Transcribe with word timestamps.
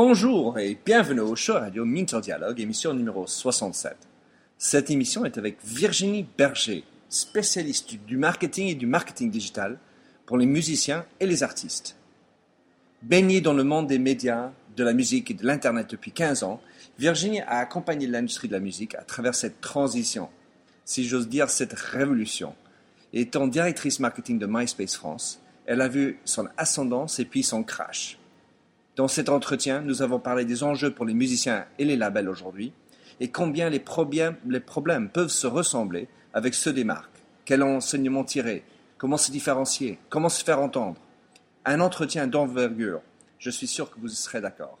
Bonjour 0.00 0.60
et 0.60 0.78
bienvenue 0.86 1.22
au 1.22 1.34
show 1.34 1.54
radio 1.54 1.84
Minter 1.84 2.20
Dialogue, 2.20 2.60
émission 2.60 2.94
numéro 2.94 3.26
67. 3.26 3.96
Cette 4.56 4.92
émission 4.92 5.24
est 5.24 5.38
avec 5.38 5.56
Virginie 5.64 6.24
Berger, 6.38 6.84
spécialiste 7.08 7.96
du 8.06 8.16
marketing 8.16 8.68
et 8.68 8.76
du 8.76 8.86
marketing 8.86 9.28
digital 9.28 9.76
pour 10.24 10.38
les 10.38 10.46
musiciens 10.46 11.04
et 11.18 11.26
les 11.26 11.42
artistes. 11.42 11.96
Baignée 13.02 13.40
dans 13.40 13.54
le 13.54 13.64
monde 13.64 13.88
des 13.88 13.98
médias, 13.98 14.52
de 14.76 14.84
la 14.84 14.92
musique 14.92 15.32
et 15.32 15.34
de 15.34 15.44
l'Internet 15.44 15.90
depuis 15.90 16.12
15 16.12 16.44
ans, 16.44 16.60
Virginie 17.00 17.40
a 17.40 17.58
accompagné 17.58 18.06
l'industrie 18.06 18.46
de 18.46 18.52
la 18.52 18.60
musique 18.60 18.94
à 18.94 19.02
travers 19.02 19.34
cette 19.34 19.60
transition, 19.60 20.28
si 20.84 21.08
j'ose 21.08 21.28
dire 21.28 21.50
cette 21.50 21.72
révolution. 21.72 22.54
Étant 23.12 23.48
directrice 23.48 23.98
marketing 23.98 24.38
de 24.38 24.46
MySpace 24.48 24.94
France, 24.94 25.42
elle 25.66 25.80
a 25.80 25.88
vu 25.88 26.20
son 26.24 26.46
ascendance 26.56 27.18
et 27.18 27.24
puis 27.24 27.42
son 27.42 27.64
crash. 27.64 28.17
Dans 28.98 29.06
cet 29.06 29.28
entretien, 29.28 29.80
nous 29.80 30.02
avons 30.02 30.18
parlé 30.18 30.44
des 30.44 30.64
enjeux 30.64 30.92
pour 30.92 31.04
les 31.06 31.14
musiciens 31.14 31.66
et 31.78 31.84
les 31.84 31.94
labels 31.94 32.28
aujourd'hui, 32.28 32.72
et 33.20 33.28
combien 33.28 33.70
les 33.70 33.78
problèmes, 33.78 35.08
peuvent 35.08 35.28
se 35.28 35.46
ressembler 35.46 36.08
avec 36.34 36.52
ceux 36.52 36.72
des 36.72 36.82
marques. 36.82 37.22
Quel 37.44 37.62
enseignement 37.62 38.24
tirer? 38.24 38.64
Comment 38.96 39.16
se 39.16 39.30
différencier? 39.30 40.00
Comment 40.10 40.28
se 40.28 40.42
faire 40.42 40.58
entendre? 40.58 41.00
Un 41.64 41.78
entretien 41.78 42.26
d'envergure. 42.26 43.00
Je 43.38 43.50
suis 43.50 43.68
sûr 43.68 43.88
que 43.88 44.00
vous 44.00 44.08
serez 44.08 44.40
d'accord. 44.40 44.80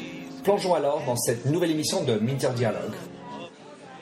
Plongeons 0.43 0.73
alors 0.73 1.03
dans 1.05 1.15
cette 1.15 1.45
nouvelle 1.45 1.71
émission 1.71 2.03
de 2.03 2.15
Minter 2.15 2.49
Dialogue. 2.55 2.93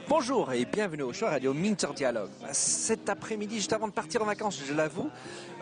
Bonjour 0.10 0.52
et 0.54 0.66
bienvenue 0.66 1.04
au 1.04 1.14
show 1.14 1.28
radio 1.28 1.54
Minter 1.54 1.90
Dialogue. 1.96 2.32
Cet 2.52 3.10
après-midi, 3.10 3.58
juste 3.58 3.74
avant 3.74 3.88
de 3.88 3.94
partir 3.94 4.24
en 4.24 4.26
vacances, 4.26 4.60
je 4.68 4.74
l'avoue, 4.74 5.08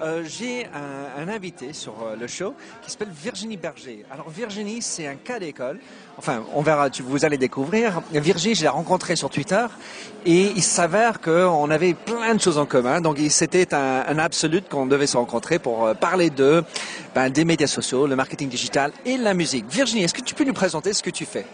euh, 0.02 0.24
j'ai 0.26 0.66
un, 0.68 1.28
invité 1.28 1.74
sur 1.74 2.02
euh, 2.02 2.16
le 2.16 2.28
show 2.28 2.54
qui 2.82 2.90
s'appelle 2.90 3.12
Virginie 3.12 3.58
Berger. 3.58 4.06
Alors 4.10 4.30
Virginie, 4.30 4.82
c'est 4.82 5.06
un 5.06 5.16
cas 5.16 5.38
d'école. 5.38 5.82
Enfin, 6.18 6.46
on 6.54 6.62
verra, 6.62 6.90
tu, 6.90 7.04
vous 7.04 7.26
allez 7.26 7.38
découvrir. 7.38 8.02
Virginie, 8.14 8.56
je 8.56 8.62
l'ai 8.62 8.70
rencontrée 8.70 9.18
sur 9.18 9.30
Twitter 9.30 9.66
et 10.26 10.54
il 10.56 10.64
s'avère 10.64 11.20
qu'on 11.20 11.70
avait 11.70 11.94
plein 11.94 12.34
de 12.34 12.40
choses 12.40 12.58
en 12.58 12.66
commun. 12.66 13.02
Donc 13.02 13.20
c'était 13.30 13.74
un, 13.74 14.06
un 14.08 14.18
absolu 14.18 14.62
qu'on 14.62 14.86
devait 14.86 15.08
se 15.08 15.18
rencontrer 15.18 15.60
pour 15.60 15.88
euh, 15.88 15.94
parler 15.94 16.30
de 16.30 16.64
ben, 17.14 17.30
des 17.30 17.44
médias 17.44 17.68
sociaux, 17.68 18.08
le 18.08 18.16
marketing 18.16 18.48
digital 18.48 18.94
et 19.06 19.18
la 19.18 19.34
musique. 19.34 19.66
Virginie, 19.70 20.04
est-ce 20.04 20.14
que 20.14 20.22
tu 20.22 20.36
peux 20.36 20.46
nous 20.46 20.54
présenter 20.54 20.94
ce 20.94 21.04
que 21.04 21.10
tu 21.10 21.26
fais? 21.26 21.46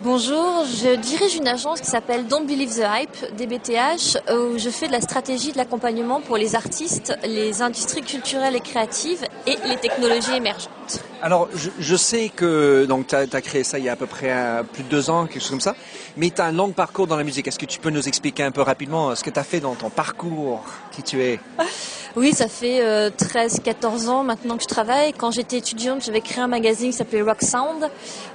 Bonjour, 0.00 0.64
je 0.64 0.94
dirige 0.94 1.34
une 1.34 1.48
agence 1.48 1.80
qui 1.80 1.88
s'appelle 1.88 2.26
Don't 2.26 2.46
Believe 2.46 2.74
the 2.74 2.84
Hype, 2.84 3.36
DBTH, 3.36 4.18
où 4.32 4.56
je 4.56 4.70
fais 4.70 4.86
de 4.86 4.92
la 4.92 5.00
stratégie 5.00 5.50
de 5.52 5.56
l'accompagnement 5.56 6.20
pour 6.20 6.36
les 6.36 6.54
artistes, 6.54 7.18
les 7.24 7.62
industries 7.62 8.02
culturelles 8.02 8.54
et 8.54 8.60
créatives 8.60 9.24
et 9.46 9.56
les 9.66 9.76
technologies 9.76 10.36
émergentes. 10.36 11.02
Alors, 11.20 11.48
je, 11.54 11.96
sais 11.96 12.28
que 12.28 12.86
tu 13.08 13.14
as, 13.14 13.40
créé 13.40 13.64
ça 13.64 13.78
il 13.78 13.84
y 13.84 13.88
a 13.88 13.92
à 13.92 13.96
peu 13.96 14.06
près 14.06 14.30
euh, 14.30 14.62
plus 14.62 14.84
de 14.84 14.88
deux 14.88 15.10
ans, 15.10 15.26
quelque 15.26 15.40
chose 15.40 15.50
comme 15.50 15.60
ça, 15.60 15.74
mais 16.16 16.30
tu 16.30 16.40
as 16.40 16.46
un 16.46 16.52
long 16.52 16.70
parcours 16.70 17.08
dans 17.08 17.16
la 17.16 17.24
musique. 17.24 17.48
Est-ce 17.48 17.58
que 17.58 17.66
tu 17.66 17.80
peux 17.80 17.90
nous 17.90 18.06
expliquer 18.06 18.44
un 18.44 18.52
peu 18.52 18.62
rapidement 18.62 19.14
ce 19.16 19.24
que 19.24 19.30
tu 19.30 19.38
as 19.38 19.44
fait 19.44 19.58
dans 19.58 19.74
ton 19.74 19.90
parcours, 19.90 20.64
qui 20.92 21.02
tu 21.02 21.20
es? 21.22 21.40
Oui, 22.16 22.32
ça 22.32 22.48
fait 22.48 22.80
euh, 22.80 23.10
13-14 23.10 24.08
ans 24.08 24.24
maintenant 24.24 24.56
que 24.56 24.62
je 24.62 24.68
travaille. 24.68 25.12
Quand 25.12 25.30
j'étais 25.30 25.58
étudiante, 25.58 26.02
j'avais 26.04 26.22
créé 26.22 26.42
un 26.42 26.48
magazine 26.48 26.90
qui 26.90 26.96
s'appelait 26.96 27.22
Rock 27.22 27.42
Sound, 27.42 27.88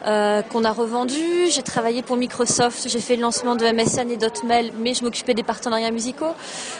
euh, 0.06 0.42
qu'on 0.44 0.64
a 0.64 0.72
revendu. 0.72 1.50
J'ai 1.50 1.64
travaillé 1.64 2.02
pour 2.02 2.16
Microsoft, 2.16 2.88
j'ai 2.88 3.00
fait 3.00 3.16
le 3.16 3.24
lancement 3.24 3.56
de 3.56 3.66
MSN 3.66 4.10
et 4.12 4.16
d'Hotmail, 4.16 4.72
mais 4.80 4.94
je 4.94 5.04
m'occupais 5.04 5.34
des 5.34 5.44
partenariats 5.44 5.92
musicaux. 5.92 6.34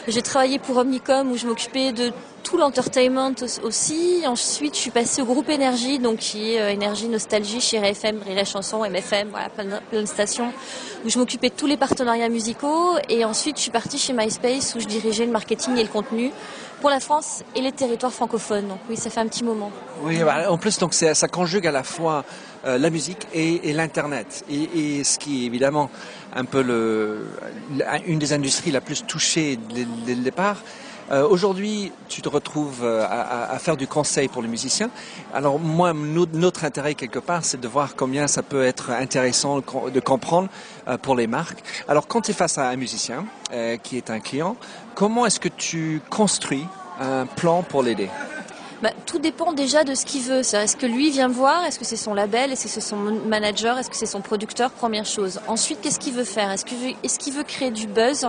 J'ai 0.08 0.22
travaillé 0.22 0.58
pour 0.58 0.76
Omnicom, 0.78 1.30
où 1.30 1.36
je 1.36 1.46
m'occupais 1.46 1.92
de 1.92 2.12
tout 2.44 2.56
l'entertainment 2.58 3.34
aussi. 3.64 4.22
Ensuite, 4.26 4.74
je 4.74 4.80
suis 4.80 4.90
passée 4.90 5.22
au 5.22 5.24
groupe 5.24 5.48
Énergie, 5.48 5.98
donc 5.98 6.18
qui 6.18 6.52
est 6.52 6.60
euh, 6.60 6.70
Énergie 6.70 7.08
Nostalgie, 7.08 7.60
chez 7.60 7.78
FM, 7.78 8.20
Rire 8.24 8.46
Chanson, 8.46 8.84
MFM, 8.88 9.30
voilà, 9.30 9.48
plein 9.48 10.02
de, 10.02 10.06
stations, 10.06 10.52
où 11.04 11.08
je 11.08 11.18
m'occupais 11.18 11.48
de 11.48 11.54
tous 11.54 11.66
les 11.66 11.76
partenariats 11.76 12.28
musicaux. 12.28 12.96
Et 13.08 13.24
ensuite, 13.24 13.56
je 13.56 13.62
suis 13.62 13.70
partie 13.70 13.98
chez 13.98 14.12
MySpace, 14.12 14.74
où 14.76 14.80
je 14.80 14.86
dirigeais 14.86 15.26
le 15.26 15.32
marketing 15.32 15.76
et 15.78 15.82
le 15.82 15.88
contenu 15.88 16.30
pour 16.80 16.90
la 16.90 17.00
France 17.00 17.42
et 17.56 17.62
les 17.62 17.72
territoires 17.72 18.12
francophones. 18.12 18.68
Donc 18.68 18.78
oui, 18.90 18.96
ça 18.96 19.08
fait 19.08 19.20
un 19.20 19.26
petit 19.26 19.42
moment. 19.42 19.72
Oui, 20.02 20.22
bah, 20.22 20.50
en 20.50 20.58
plus, 20.58 20.78
donc 20.78 20.92
ça 20.92 21.28
conjugue 21.28 21.66
à 21.66 21.72
la 21.72 21.82
fois 21.82 22.24
euh, 22.66 22.76
la 22.76 22.90
musique 22.90 23.26
et, 23.32 23.70
et 23.70 23.72
l'internet, 23.72 24.44
et, 24.50 24.98
et, 24.98 25.04
ce 25.04 25.18
qui 25.18 25.42
est 25.42 25.46
évidemment 25.46 25.90
un 26.36 26.44
peu 26.44 26.62
une 28.06 28.18
des 28.18 28.32
industries 28.32 28.70
la 28.70 28.82
plus 28.82 29.06
touchée 29.06 29.58
dès 30.06 30.14
le 30.14 30.22
départ. 30.22 30.58
Euh, 31.10 31.28
Aujourd'hui, 31.28 31.92
tu 32.08 32.22
te 32.22 32.28
retrouves 32.28 32.80
euh, 32.82 33.04
à, 33.08 33.58
faire 33.58 33.76
du 33.76 33.86
conseil 33.86 34.28
pour 34.28 34.42
les 34.42 34.48
musiciens. 34.48 34.90
Alors 35.34 35.58
moi, 35.58 35.92
notre 35.92 36.64
intérêt 36.64 36.94
quelque 36.94 37.18
part, 37.18 37.44
c'est 37.44 37.60
de 37.60 37.68
voir 37.68 37.94
combien 37.96 38.26
ça 38.26 38.42
peut 38.42 38.64
être 38.64 38.90
intéressant 38.90 39.58
de 39.58 40.00
comprendre 40.00 40.48
euh, 40.88 40.96
pour 40.96 41.14
les 41.14 41.26
marques. 41.26 41.62
Alors 41.88 42.06
quand 42.06 42.22
tu 42.22 42.30
es 42.30 42.34
face 42.34 42.58
à 42.58 42.68
un 42.68 42.76
musicien 42.76 43.26
qui 43.82 43.96
est 43.96 44.10
un 44.10 44.18
client, 44.18 44.56
comment 44.94 45.26
est-ce 45.26 45.38
que 45.38 45.48
tu 45.48 46.00
construis 46.10 46.66
un 47.00 47.24
plan 47.26 47.62
pour 47.62 47.84
l'aider? 47.84 48.08
Bah, 48.84 48.90
tout 49.06 49.18
dépend 49.18 49.54
déjà 49.54 49.82
de 49.82 49.94
ce 49.94 50.04
qu'il 50.04 50.20
veut. 50.20 50.40
Est-ce 50.40 50.76
que 50.76 50.84
lui 50.84 51.10
vient 51.10 51.28
voir? 51.28 51.64
Est-ce 51.64 51.78
que 51.78 51.86
c'est 51.86 51.96
son 51.96 52.12
label? 52.12 52.52
Est-ce 52.52 52.64
que 52.64 52.68
c'est 52.68 52.82
son 52.82 52.96
manager? 52.96 53.78
Est-ce 53.78 53.88
que 53.88 53.96
c'est 53.96 54.04
son 54.04 54.20
producteur? 54.20 54.70
Première 54.70 55.06
chose. 55.06 55.40
Ensuite, 55.48 55.80
qu'est-ce 55.80 55.98
qu'il 55.98 56.12
veut 56.12 56.24
faire? 56.24 56.50
Est-ce 56.50 56.66
qu'il 57.18 57.32
veut, 57.32 57.44
créer 57.44 57.70
du 57.70 57.86
buzz? 57.86 58.28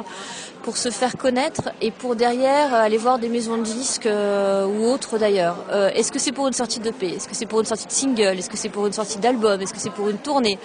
Pour 0.65 0.77
se 0.77 0.89
faire 0.89 1.15
connaître 1.15 1.69
et 1.79 1.91
pour 1.91 2.15
derrière 2.15 2.73
aller 2.73 2.97
voir 2.97 3.19
des 3.19 3.29
maisons 3.29 3.57
de 3.57 3.63
disques 3.63 4.07
euh, 4.07 4.65
ou 4.65 4.85
autres 4.85 5.19
d'ailleurs. 5.19 5.57
Euh, 5.71 5.91
Est-ce 5.93 6.11
que 6.11 6.17
c'est 6.17 6.31
pour 6.31 6.47
une 6.47 6.53
sortie 6.53 6.79
de 6.79 6.89
P? 6.89 7.09
Est-ce 7.09 7.27
que 7.27 7.35
c'est 7.35 7.45
pour 7.45 7.59
une 7.59 7.67
sortie 7.67 7.85
de 7.85 7.91
single? 7.91 8.39
Est-ce 8.39 8.49
que 8.49 8.57
c'est 8.57 8.69
pour 8.69 8.87
une 8.87 8.91
sortie 8.91 9.19
d'album? 9.19 9.61
Est-ce 9.61 9.71
que 9.75 9.79
c'est 9.79 9.91
pour 9.91 10.09
une 10.09 10.17
tournée? 10.17 10.57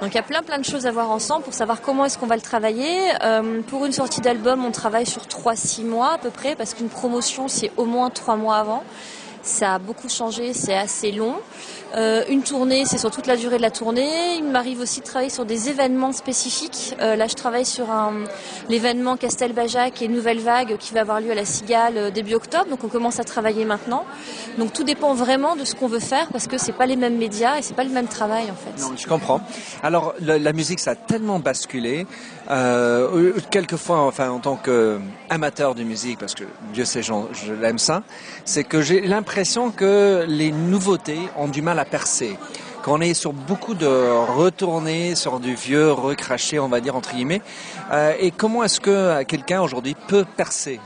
Donc 0.00 0.10
il 0.10 0.16
y 0.16 0.18
a 0.18 0.24
plein 0.24 0.42
plein 0.42 0.58
de 0.58 0.64
choses 0.64 0.86
à 0.86 0.90
voir 0.90 1.08
ensemble 1.12 1.44
pour 1.44 1.54
savoir 1.54 1.80
comment 1.82 2.04
est-ce 2.04 2.18
qu'on 2.18 2.26
va 2.26 2.34
le 2.34 2.42
travailler. 2.42 2.98
Euh, 3.22 3.62
pour 3.68 3.86
une 3.86 3.92
sortie 3.92 4.20
d'album, 4.20 4.64
on 4.64 4.72
travaille 4.72 5.06
sur 5.06 5.22
3-6 5.22 5.84
mois 5.84 6.14
à 6.14 6.18
peu 6.18 6.30
près 6.30 6.56
parce 6.56 6.74
qu'une 6.74 6.88
promotion 6.88 7.46
c'est 7.46 7.70
au 7.76 7.84
moins 7.84 8.10
3 8.10 8.34
mois 8.34 8.56
avant. 8.56 8.82
Ça 9.44 9.74
a 9.74 9.78
beaucoup 9.78 10.08
changé, 10.08 10.54
c'est 10.54 10.74
assez 10.74 11.12
long. 11.12 11.34
Euh, 11.96 12.24
une 12.30 12.42
tournée, 12.42 12.86
c'est 12.86 12.96
sur 12.96 13.10
toute 13.10 13.26
la 13.26 13.36
durée 13.36 13.58
de 13.58 13.62
la 13.62 13.70
tournée. 13.70 14.36
Il 14.38 14.44
m'arrive 14.44 14.80
aussi 14.80 15.00
de 15.00 15.04
travailler 15.04 15.30
sur 15.30 15.44
des 15.44 15.68
événements 15.68 16.12
spécifiques. 16.12 16.94
Euh, 17.00 17.14
là, 17.14 17.28
je 17.28 17.34
travaille 17.34 17.66
sur 17.66 17.86
l'événement 18.70 19.18
Castelbajac 19.18 20.00
et 20.00 20.08
Nouvelle 20.08 20.40
Vague 20.40 20.78
qui 20.78 20.94
va 20.94 21.02
avoir 21.02 21.20
lieu 21.20 21.30
à 21.30 21.34
la 21.34 21.44
Cigale 21.44 22.10
début 22.10 22.34
octobre. 22.34 22.70
Donc, 22.70 22.84
on 22.84 22.88
commence 22.88 23.20
à 23.20 23.24
travailler 23.24 23.66
maintenant. 23.66 24.06
Donc, 24.56 24.72
tout 24.72 24.82
dépend 24.82 25.12
vraiment 25.12 25.56
de 25.56 25.64
ce 25.66 25.74
qu'on 25.74 25.88
veut 25.88 26.00
faire 26.00 26.28
parce 26.32 26.46
que 26.46 26.56
c'est 26.56 26.72
pas 26.72 26.86
les 26.86 26.96
mêmes 26.96 27.18
médias 27.18 27.58
et 27.58 27.62
c'est 27.62 27.76
pas 27.76 27.84
le 27.84 27.90
même 27.90 28.08
travail 28.08 28.44
en 28.50 28.56
fait. 28.56 28.82
Non, 28.82 28.96
je 28.96 29.06
comprends. 29.06 29.42
Alors, 29.82 30.14
la 30.20 30.52
musique, 30.54 30.80
ça 30.80 30.92
a 30.92 30.96
tellement 30.96 31.38
basculé. 31.38 32.06
Euh, 32.50 33.32
quelquefois, 33.50 34.00
enfin, 34.00 34.30
en 34.30 34.38
tant 34.38 34.56
qu'amateur 34.56 35.74
de 35.74 35.82
musique, 35.82 36.18
parce 36.18 36.34
que 36.34 36.44
Dieu 36.72 36.84
sait, 36.84 37.02
je 37.02 37.52
l'aime 37.52 37.78
ça, 37.78 38.02
c'est 38.44 38.64
que 38.64 38.82
j'ai 38.82 39.00
l'impression 39.00 39.70
que 39.70 40.24
les 40.28 40.52
nouveautés 40.52 41.20
ont 41.36 41.48
du 41.48 41.62
mal 41.62 41.78
à 41.78 41.84
percer. 41.84 42.36
Qu'on 42.82 43.00
est 43.00 43.14
sur 43.14 43.32
beaucoup 43.32 43.72
de 43.72 43.86
retournées, 43.86 45.14
sur 45.14 45.40
du 45.40 45.54
vieux 45.54 45.90
recraché, 45.90 46.58
on 46.58 46.68
va 46.68 46.80
dire 46.80 46.94
entre 46.96 47.14
guillemets. 47.14 47.40
Euh, 47.92 48.12
et 48.20 48.30
comment 48.30 48.62
est-ce 48.62 48.78
que 48.78 49.22
quelqu'un 49.22 49.62
aujourd'hui 49.62 49.96
peut 50.06 50.26
percer 50.36 50.80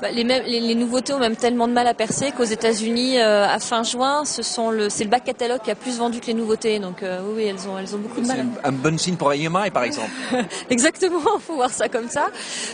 bah, 0.00 0.10
les, 0.10 0.24
mêmes, 0.24 0.44
les, 0.46 0.60
les, 0.60 0.74
nouveautés 0.74 1.12
ont 1.12 1.18
même 1.18 1.36
tellement 1.36 1.68
de 1.68 1.74
mal 1.74 1.86
à 1.86 1.92
percer 1.92 2.32
qu'aux 2.32 2.44
États-Unis, 2.44 3.18
euh, 3.18 3.46
à 3.46 3.58
fin 3.58 3.82
juin, 3.82 4.24
ce 4.24 4.42
sont 4.42 4.70
le, 4.70 4.88
c'est 4.88 5.04
le 5.04 5.10
back 5.10 5.24
catalogue 5.24 5.60
qui 5.62 5.70
a 5.70 5.74
plus 5.74 5.98
vendu 5.98 6.20
que 6.20 6.26
les 6.26 6.34
nouveautés. 6.34 6.78
Donc 6.78 7.02
euh, 7.02 7.20
oui, 7.34 7.44
elles 7.44 7.68
ont, 7.68 7.78
elles 7.78 7.94
ont 7.94 7.98
beaucoup 7.98 8.20
de 8.22 8.26
mal. 8.26 8.46
C'est 8.56 8.66
un 8.66 8.72
bon 8.72 8.98
signe 8.98 9.16
pour 9.16 9.32
EMI, 9.32 9.70
par 9.70 9.82
exemple. 9.82 10.10
Exactement, 10.70 11.20
faut 11.40 11.54
voir 11.54 11.70
ça 11.70 11.88
comme 11.90 12.08
ça. 12.08 12.28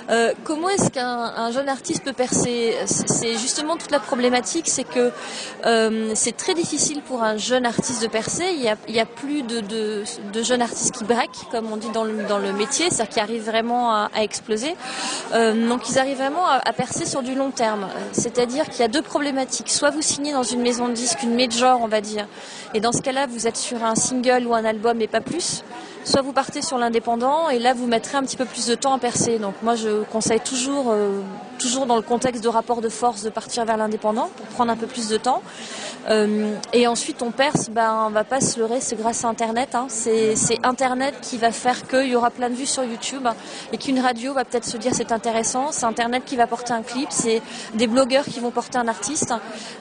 Euh, 0.09 0.33
comment 0.45 0.69
est-ce 0.69 0.91
qu'un 0.91 1.51
jeune 1.51 1.69
artiste 1.69 2.05
peut 2.05 2.13
percer? 2.13 2.77
C'est 2.87 3.33
justement 3.33 3.77
toute 3.77 3.91
la 3.91 4.01
problématique, 4.01 4.69
c'est 4.69 4.85
que 4.85 5.11
c'est 6.15 6.37
très 6.37 6.55
difficile 6.55 7.03
pour 7.03 7.23
un 7.25 7.37
jeune 7.37 7.67
artiste 7.67 8.03
de 8.03 8.09
percer. 8.09 8.45
Il 8.55 8.63
y 8.63 8.69
a, 8.69 8.77
il 8.89 8.95
y 8.95 9.01
a 9.01 9.07
plus 9.07 9.43
de, 9.43 9.61
de, 9.61 10.05
de, 10.33 10.43
jeunes 10.43 10.63
artistes 10.63 10.93
qui 10.93 11.05
break, 11.05 11.31
comme 11.51 11.73
on 11.73 11.77
dit 11.77 11.91
dans 11.91 12.05
le, 12.05 12.23
dans 12.29 12.39
le 12.39 12.53
métier, 12.53 12.87
c'est-à-dire 12.91 13.15
qui 13.15 13.21
arrivent 13.21 13.45
vraiment 13.47 13.91
à, 13.93 14.11
à 14.15 14.23
exploser. 14.23 14.75
Donc 15.33 15.89
ils 15.89 15.99
arrivent 15.99 16.19
vraiment 16.19 16.47
à, 16.47 16.61
à 16.65 16.73
percer 16.73 17.05
sur 17.05 17.16
sur 17.17 17.23
du 17.23 17.35
long 17.35 17.51
terme. 17.51 17.89
C'est-à-dire 18.13 18.69
qu'il 18.69 18.81
y 18.81 18.83
a 18.83 18.89
deux 18.89 19.01
problématiques. 19.01 19.71
Soit 19.71 19.89
vous 19.89 20.03
signez 20.03 20.33
dans 20.33 20.43
une 20.43 20.61
maison 20.61 20.87
de 20.87 20.93
disques, 20.93 21.23
une 21.23 21.35
major, 21.35 21.81
on 21.81 21.89
va 21.89 22.03
dire, 22.03 22.27
et 22.75 22.81
dans 22.81 22.93
ce 22.93 23.01
cas-là, 23.01 23.27
vous 23.27 23.47
êtes 23.47 23.57
sur 23.57 23.83
un 23.85 23.95
single 23.95 24.47
ou 24.47 24.55
un 24.55 24.67
album 24.67 25.01
et 25.01 25.07
pas 25.07 25.23
plus 25.23 25.65
soit 26.07 26.23
vous 26.23 26.33
partez 26.33 26.63
sur 26.63 26.79
l'indépendant 26.79 27.49
et 27.51 27.59
là 27.59 27.75
vous 27.75 27.87
mettrez 27.87 28.17
un 28.17 28.23
petit 28.23 28.37
peu 28.37 28.45
plus 28.45 28.67
de 28.67 28.75
temps 28.77 28.95
à 28.95 28.99
percer. 28.99 29.39
Donc 29.39 29.55
moi 29.63 29.75
je 29.75 30.05
conseille 30.05 30.41
toujours, 30.41 30.87
euh, 30.91 31.21
toujours 31.59 31.85
dans 31.87 31.97
le 31.97 32.03
contexte 32.03 32.43
de 32.45 32.49
rapport 32.49 32.81
de 32.81 32.89
force 32.89 33.23
de 33.23 33.31
partir 33.31 33.65
vers 33.65 33.77
l'indépendant 33.77 34.31
pour 34.37 34.47
prendre 34.47 34.71
un 34.71 34.77
peu 34.77 34.87
plus 34.87 35.09
de 35.09 35.17
temps. 35.17 35.43
Euh, 36.09 36.55
et 36.73 36.87
ensuite 36.87 37.23
on 37.23 37.33
perce, 37.33 37.69
ben 37.71 38.05
on 38.07 38.11
va 38.11 38.23
pas 38.23 38.41
se 38.41 38.61
leurrer, 38.61 38.81
c'est 38.81 38.95
grâce 38.95 39.25
à 39.25 39.29
Internet. 39.29 39.75
Hein. 39.75 39.87
C'est 39.89 40.37
Internet 40.63 41.17
qui 41.21 41.39
va 41.39 41.51
faire 41.51 41.87
qu'il 41.89 42.07
y 42.07 42.15
aura 42.15 42.31
plein 42.31 42.51
de 42.51 42.55
vues 42.55 42.67
sur 42.67 42.85
YouTube 42.85 43.27
et 43.73 43.77
qu'une 43.77 43.99
radio 43.99 44.33
va 44.33 44.45
peut-être 44.45 44.65
se 44.65 44.77
dire 44.77 44.93
c'est 44.95 45.11
intéressant. 45.11 45.73
C'est 45.73 45.87
Internet 45.87 46.23
qui 46.25 46.37
va 46.37 46.47
porter 46.47 46.73
un 46.73 46.83
clip, 46.83 47.09
c'est 47.11 47.43
des 47.75 47.89
blogueurs 47.89 48.25
qui 48.25 48.39
vont 48.39 48.53
porter 48.53 48.79
un 48.79 48.87
artiste. 48.87 49.35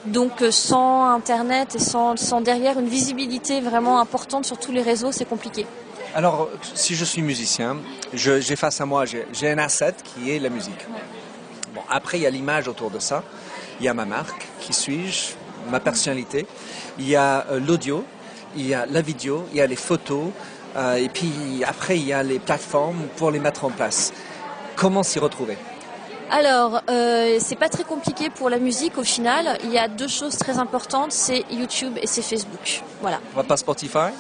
Donc 0.08 0.42
euh, 0.42 0.50
sans 0.50 1.06
Internet 1.06 1.76
et 1.76 1.80
sans, 1.80 2.16
sans 2.18 2.42
derrière 2.42 2.80
une 2.80 2.88
visibilité 2.88 3.62
vraiment 3.62 4.00
importante 4.00 4.46
sur 4.46 4.58
tous 4.58 4.72
les 4.72 4.82
réseaux, 4.82 5.12
c'est 5.12 5.26
compliqué. 5.26 5.68
Alors, 6.16 6.48
si 6.74 6.96
je 6.96 7.04
suis 7.04 7.22
musicien, 7.22 7.76
j'ai 8.14 8.56
face 8.56 8.80
à 8.80 8.86
moi, 8.86 9.04
j'ai 9.04 9.52
un 9.52 9.58
asset 9.58 9.96
qui 10.02 10.32
est 10.32 10.40
la 10.40 10.48
musique. 10.48 10.88
Bon, 11.74 11.82
après, 11.90 12.18
il 12.18 12.22
y 12.22 12.26
a 12.26 12.30
l'image 12.30 12.70
autour 12.70 12.90
de 12.90 13.00
ça. 13.00 13.22
Il 13.82 13.86
y 13.86 13.90
a 13.90 13.94
ma 13.94 14.06
marque, 14.06 14.48
qui 14.62 14.72
suis-je, 14.72 15.34
ma 15.70 15.82
personnalité. 15.82 16.48
Il 16.98 17.10
y 17.10 17.18
a 17.18 17.46
euh, 17.52 17.60
l'audio, 17.60 18.06
il 18.56 18.66
y 18.66 18.74
a 18.74 18.86
la 18.86 19.02
vidéo, 19.02 19.46
il 19.52 19.58
y 19.58 19.62
a 19.62 19.68
les 19.68 19.76
photos. 19.76 20.28
Euh, 20.78 20.96
et 20.96 21.10
puis 21.10 21.66
après, 21.68 21.98
il 21.98 22.06
y 22.06 22.14
a 22.14 22.24
les 22.24 22.40
plateformes 22.40 23.08
pour 23.18 23.30
les 23.30 23.40
mettre 23.40 23.66
en 23.66 23.70
place. 23.70 24.14
Comment 24.78 25.04
s'y 25.04 25.20
retrouver? 25.20 25.58
Alors, 26.32 26.82
euh, 26.90 27.40
c'est 27.42 27.58
pas 27.58 27.68
très 27.68 27.84
compliqué 27.84 28.30
pour 28.30 28.50
la 28.50 28.58
musique 28.58 28.98
au 28.98 29.04
final. 29.04 29.58
Il 29.66 29.72
y 29.74 29.78
a 29.78 29.90
deux 29.90 30.08
choses 30.08 30.38
très 30.38 30.60
importantes, 30.60 31.12
c'est 31.12 31.44
YouTube 31.52 31.98
et 32.02 32.08
c'est 32.08 32.22
Facebook. 32.22 32.84
Voilà. 33.02 33.20
On 33.34 33.38
va 33.38 33.44
pas 33.44 33.58
Spotify? 33.58 34.14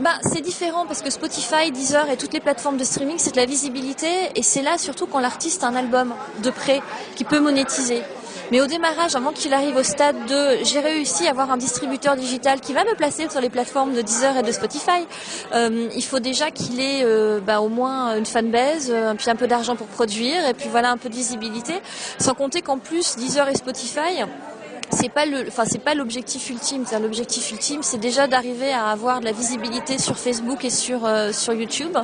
Bah, 0.00 0.18
c'est 0.22 0.40
différent 0.40 0.86
parce 0.86 1.02
que 1.02 1.10
Spotify, 1.10 1.70
Deezer 1.70 2.08
et 2.10 2.16
toutes 2.16 2.32
les 2.32 2.40
plateformes 2.40 2.78
de 2.78 2.84
streaming, 2.84 3.16
c'est 3.18 3.32
de 3.32 3.36
la 3.36 3.46
visibilité 3.46 4.08
et 4.34 4.42
c'est 4.42 4.62
là 4.62 4.78
surtout 4.78 5.06
quand 5.06 5.20
l'artiste 5.20 5.62
a 5.62 5.68
un 5.68 5.76
album 5.76 6.14
de 6.42 6.50
près 6.50 6.80
qui 7.16 7.24
peut 7.24 7.40
monétiser. 7.40 8.02
Mais 8.50 8.60
au 8.60 8.66
démarrage, 8.66 9.14
avant 9.14 9.30
qu'il 9.30 9.54
arrive 9.54 9.76
au 9.76 9.82
stade 9.82 10.16
de 10.26 10.64
j'ai 10.64 10.80
réussi 10.80 11.26
à 11.26 11.30
avoir 11.30 11.50
un 11.52 11.56
distributeur 11.56 12.16
digital 12.16 12.60
qui 12.60 12.72
va 12.72 12.84
me 12.84 12.94
placer 12.94 13.28
sur 13.30 13.40
les 13.40 13.50
plateformes 13.50 13.94
de 13.94 14.02
Deezer 14.02 14.36
et 14.36 14.42
de 14.42 14.50
Spotify, 14.50 15.06
euh, 15.52 15.88
il 15.94 16.04
faut 16.04 16.18
déjà 16.18 16.50
qu'il 16.50 16.80
ait 16.80 17.02
euh, 17.04 17.40
bah, 17.40 17.60
au 17.60 17.68
moins 17.68 18.16
une 18.16 18.26
fanbase, 18.26 18.90
euh, 18.90 19.14
puis 19.14 19.30
un 19.30 19.36
peu 19.36 19.46
d'argent 19.46 19.76
pour 19.76 19.86
produire, 19.86 20.46
et 20.48 20.54
puis 20.54 20.68
voilà 20.68 20.90
un 20.90 20.96
peu 20.96 21.08
de 21.08 21.14
visibilité. 21.14 21.74
Sans 22.18 22.34
compter 22.34 22.60
qu'en 22.60 22.78
plus, 22.78 23.16
Deezer 23.16 23.48
et 23.48 23.54
Spotify, 23.54 24.24
c'est 24.90 25.08
pas 25.08 25.26
le, 25.26 25.46
enfin 25.48 25.64
c'est 25.66 25.82
pas 25.82 25.94
l'objectif 25.94 26.50
ultime. 26.50 26.84
L'objectif 27.00 27.50
ultime, 27.52 27.82
c'est 27.82 27.98
déjà 27.98 28.26
d'arriver 28.26 28.72
à 28.72 28.88
avoir 28.88 29.20
de 29.20 29.24
la 29.24 29.32
visibilité 29.32 29.98
sur 29.98 30.18
Facebook 30.18 30.64
et 30.64 30.70
sur 30.70 31.04
euh, 31.04 31.32
sur 31.32 31.52
YouTube, 31.52 31.96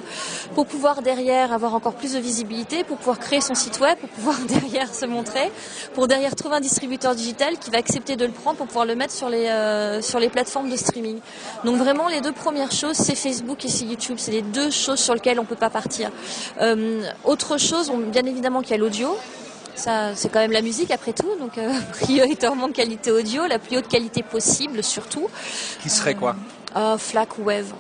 pour 0.55 0.67
pouvoir 0.67 1.03
derrière 1.03 1.53
avoir 1.53 1.75
encore 1.75 1.95
plus 1.95 2.15
de 2.15 2.19
visibilité, 2.19 2.85
pour 2.85 2.97
pouvoir 2.97 3.19
créer 3.19 3.41
son 3.41 3.55
site 3.55 3.81
web, 3.81 3.99
pour 3.99 4.09
pouvoir 4.11 4.37
derrière 4.49 4.95
se 4.95 5.07
montrer, 5.07 5.51
pour 5.95 6.07
derrière 6.07 6.35
trouver 6.35 6.57
un 6.57 6.61
distributeur 6.61 7.15
digital 7.15 7.59
qui 7.59 7.71
va 7.71 7.79
accepter 7.79 8.17
de 8.17 8.25
le 8.25 8.33
prendre 8.33 8.57
pour 8.59 8.67
pouvoir 8.67 8.87
le 8.87 8.95
mettre 8.95 9.13
sur 9.13 9.29
les 9.29 9.47
euh, 9.47 10.01
sur 10.03 10.19
les 10.19 10.29
plateformes 10.29 10.71
de 10.71 10.77
streaming. 10.77 11.19
Donc 11.65 11.77
vraiment, 11.77 12.09
les 12.09 12.21
deux 12.21 12.33
premières 12.33 12.73
choses, 12.73 12.97
c'est 12.97 13.15
Facebook 13.15 13.65
et 13.65 13.69
c'est 13.69 13.85
YouTube. 13.85 14.17
C'est 14.19 14.33
les 14.33 14.43
deux 14.43 14.71
choses 14.71 15.01
sur 15.01 15.15
lesquelles 15.15 15.41
on 15.41 15.45
peut 15.45 15.57
pas 15.57 15.71
partir. 15.71 16.11
Euh, 16.61 17.03
autre 17.25 17.59
chose, 17.59 17.91
bien 18.13 18.25
évidemment 18.25 18.63
qu'il 18.63 18.73
y 18.73 18.75
a 18.75 18.79
l'audio. 18.79 19.17
Ça, 19.77 20.15
c'est 20.15 20.31
quand 20.31 20.41
même 20.41 20.53
la 20.53 20.63
musique 20.63 20.91
après 20.91 21.13
tout, 21.13 21.37
donc 21.39 21.59
euh, 21.59 21.71
prioritairement 22.01 22.71
qualité 22.71 23.11
audio, 23.11 23.47
la 23.47 23.59
plus 23.59 23.77
haute 23.77 23.89
qualité 23.89 24.23
possible 24.23 24.83
surtout. 24.83 25.29
Qui 25.83 25.91
serait 25.91 26.15
quoi 26.15 26.35
euh, 26.77 26.97
FLAC 26.97 27.39
ou 27.39 27.43
Wave. 27.45 27.73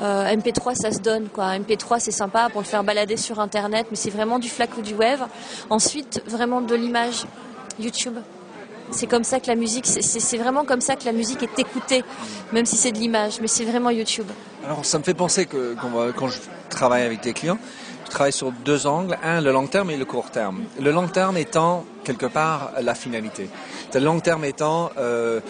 Euh, 0.00 0.34
MP3 0.34 0.74
ça 0.74 0.90
se 0.90 1.00
donne 1.00 1.28
quoi. 1.28 1.58
MP3 1.58 1.98
c'est 2.00 2.12
sympa 2.12 2.48
pour 2.50 2.62
le 2.62 2.66
faire 2.66 2.82
balader 2.82 3.16
sur 3.16 3.40
internet, 3.40 3.88
mais 3.90 3.96
c'est 3.96 4.10
vraiment 4.10 4.38
du 4.38 4.48
FLAC 4.48 4.78
ou 4.78 4.82
du 4.82 4.94
Wave. 4.94 5.26
Ensuite 5.68 6.22
vraiment 6.26 6.62
de 6.62 6.74
l'image, 6.74 7.26
YouTube. 7.78 8.16
C'est 8.90 9.06
comme 9.06 9.24
ça 9.24 9.38
que 9.38 9.48
la 9.48 9.54
musique, 9.54 9.84
c'est 9.86 10.38
vraiment 10.38 10.64
comme 10.64 10.80
ça 10.80 10.96
que 10.96 11.04
la 11.04 11.12
musique 11.12 11.42
est 11.42 11.58
écoutée, 11.58 12.04
même 12.52 12.64
si 12.64 12.78
c'est 12.78 12.90
de 12.90 12.96
l'image, 12.96 13.38
mais 13.42 13.46
c'est 13.46 13.66
vraiment 13.66 13.90
YouTube. 13.90 14.26
Alors 14.64 14.82
ça 14.86 14.98
me 14.98 15.04
fait 15.04 15.12
penser 15.12 15.44
que 15.44 15.76
quand 16.16 16.28
je 16.28 16.38
travaille 16.70 17.02
avec 17.02 17.20
des 17.20 17.34
clients, 17.34 17.58
je 18.08 18.14
travaille 18.14 18.32
sur 18.32 18.52
deux 18.52 18.86
angles. 18.86 19.18
Un, 19.22 19.42
le 19.42 19.52
long 19.52 19.66
terme 19.66 19.90
et 19.90 19.96
le 19.96 20.06
court 20.06 20.30
terme. 20.30 20.64
Le 20.80 20.90
long 20.90 21.08
terme 21.08 21.36
étant, 21.36 21.84
quelque 22.04 22.24
part, 22.24 22.72
la 22.80 22.94
finalité. 22.94 23.50
Le 23.92 24.00
long 24.00 24.18
terme 24.20 24.46
étant 24.46 24.90
euh, 24.96 25.40